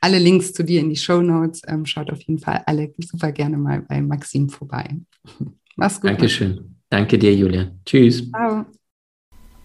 [0.01, 1.63] alle Links zu dir in die Show Notes.
[1.67, 4.97] Ähm, schaut auf jeden Fall alle super gerne mal bei Maxim vorbei.
[5.77, 6.11] Mach's gut.
[6.11, 6.77] Dankeschön.
[6.91, 7.73] Danke dir, Julia.
[7.85, 8.31] Tschüss.
[8.31, 8.67] Ciao.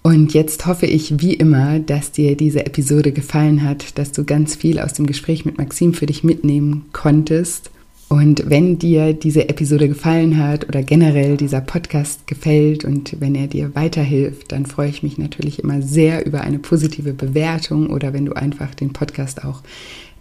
[0.02, 4.56] Und jetzt hoffe ich wie immer, dass dir diese Episode gefallen hat, dass du ganz
[4.56, 7.72] viel aus dem Gespräch mit Maxim für dich mitnehmen konntest.
[8.14, 13.48] Und wenn dir diese Episode gefallen hat oder generell dieser Podcast gefällt und wenn er
[13.48, 18.28] dir weiterhilft, dann freue ich mich natürlich immer sehr über eine positive Bewertung oder wenn
[18.28, 19.64] du einfach den Podcast auch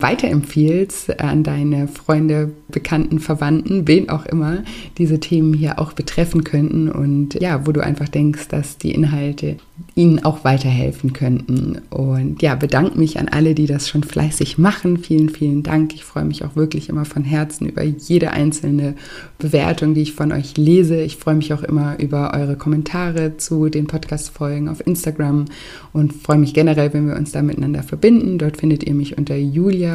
[0.03, 4.63] weiterempfiehlst an deine Freunde, Bekannten, Verwandten, wen auch immer
[4.99, 9.57] diese Themen hier auch betreffen könnten und ja, wo du einfach denkst, dass die Inhalte
[9.95, 11.81] ihnen auch weiterhelfen könnten.
[11.91, 14.99] Und ja, bedanke mich an alle, die das schon fleißig machen.
[14.99, 15.95] Vielen, vielen Dank.
[15.95, 18.95] Ich freue mich auch wirklich immer von Herzen über jede einzelne
[19.39, 21.01] Bewertung, die ich von euch lese.
[21.01, 25.47] Ich freue mich auch immer über eure Kommentare zu den Podcast-Folgen auf Instagram
[25.93, 28.39] und freue mich generell, wenn wir uns da miteinander verbinden.
[28.39, 29.37] Dort findet ihr mich unter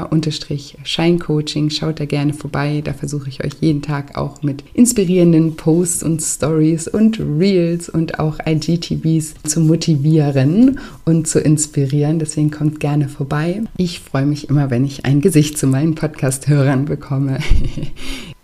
[0.05, 1.69] Julia-Scheincoaching.
[1.69, 2.81] Schaut da gerne vorbei.
[2.83, 8.19] Da versuche ich euch jeden Tag auch mit inspirierenden Posts und Stories und Reels und
[8.19, 12.19] auch IGTVs zu motivieren und zu inspirieren.
[12.19, 13.63] Deswegen kommt gerne vorbei.
[13.77, 17.39] Ich freue mich immer, wenn ich ein Gesicht zu meinen Podcast-Hörern bekomme.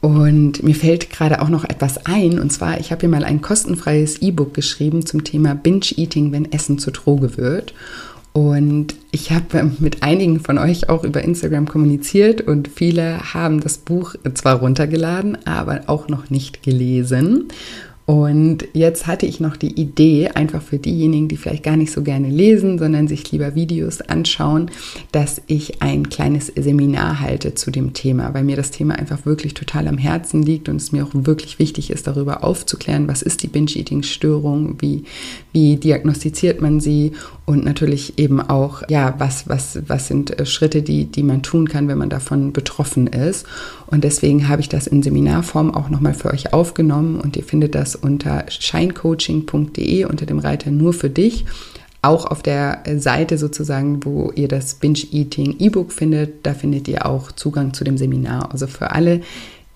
[0.03, 3.41] Und mir fällt gerade auch noch etwas ein, und zwar, ich habe hier mal ein
[3.41, 7.73] kostenfreies E-Book geschrieben zum Thema Binge-Eating, wenn Essen zu Droge wird.
[8.33, 13.77] Und ich habe mit einigen von euch auch über Instagram kommuniziert und viele haben das
[13.77, 17.49] Buch zwar runtergeladen, aber auch noch nicht gelesen.
[18.05, 22.01] Und jetzt hatte ich noch die Idee, einfach für diejenigen, die vielleicht gar nicht so
[22.01, 24.71] gerne lesen, sondern sich lieber Videos anschauen,
[25.13, 29.53] dass ich ein kleines Seminar halte zu dem Thema, weil mir das Thema einfach wirklich
[29.53, 33.41] total am Herzen liegt und es mir auch wirklich wichtig ist, darüber aufzuklären, was ist
[33.41, 35.05] die Binge-Eating-Störung, wie,
[35.53, 37.13] wie diagnostiziert man sie
[37.45, 41.67] und natürlich eben auch, ja, was, was, was sind äh, Schritte, die, die man tun
[41.67, 43.45] kann, wenn man davon betroffen ist.
[43.87, 47.75] Und deswegen habe ich das in Seminarform auch nochmal für euch aufgenommen und ihr findet
[47.75, 51.45] das unter shinecoaching.de unter dem Reiter nur für dich.
[52.01, 57.31] Auch auf der Seite sozusagen, wo ihr das Binge-Eating E-Book findet, da findet ihr auch
[57.31, 58.51] Zugang zu dem Seminar.
[58.51, 59.21] Also für alle,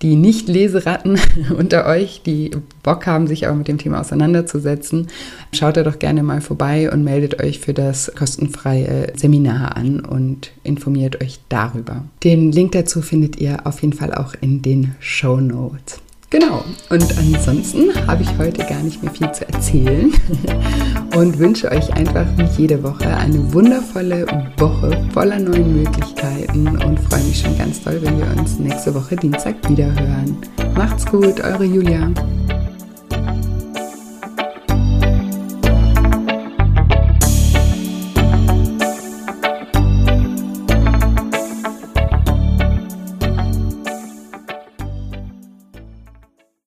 [0.02, 1.18] die Nicht-Leseratten
[1.58, 2.50] unter euch, die
[2.82, 5.08] Bock haben, sich aber mit dem Thema auseinanderzusetzen,
[5.52, 10.52] schaut da doch gerne mal vorbei und meldet euch für das kostenfreie Seminar an und
[10.62, 12.04] informiert euch darüber.
[12.22, 16.00] Den Link dazu findet ihr auf jeden Fall auch in den Show Notes.
[16.30, 20.12] Genau, und ansonsten habe ich heute gar nicht mehr viel zu erzählen
[21.16, 24.26] und wünsche euch einfach wie jede Woche eine wundervolle
[24.58, 29.16] Woche voller neuen Möglichkeiten und freue mich schon ganz doll, wenn wir uns nächste Woche
[29.16, 30.36] Dienstag wieder hören.
[30.74, 32.10] Macht's gut, eure Julia.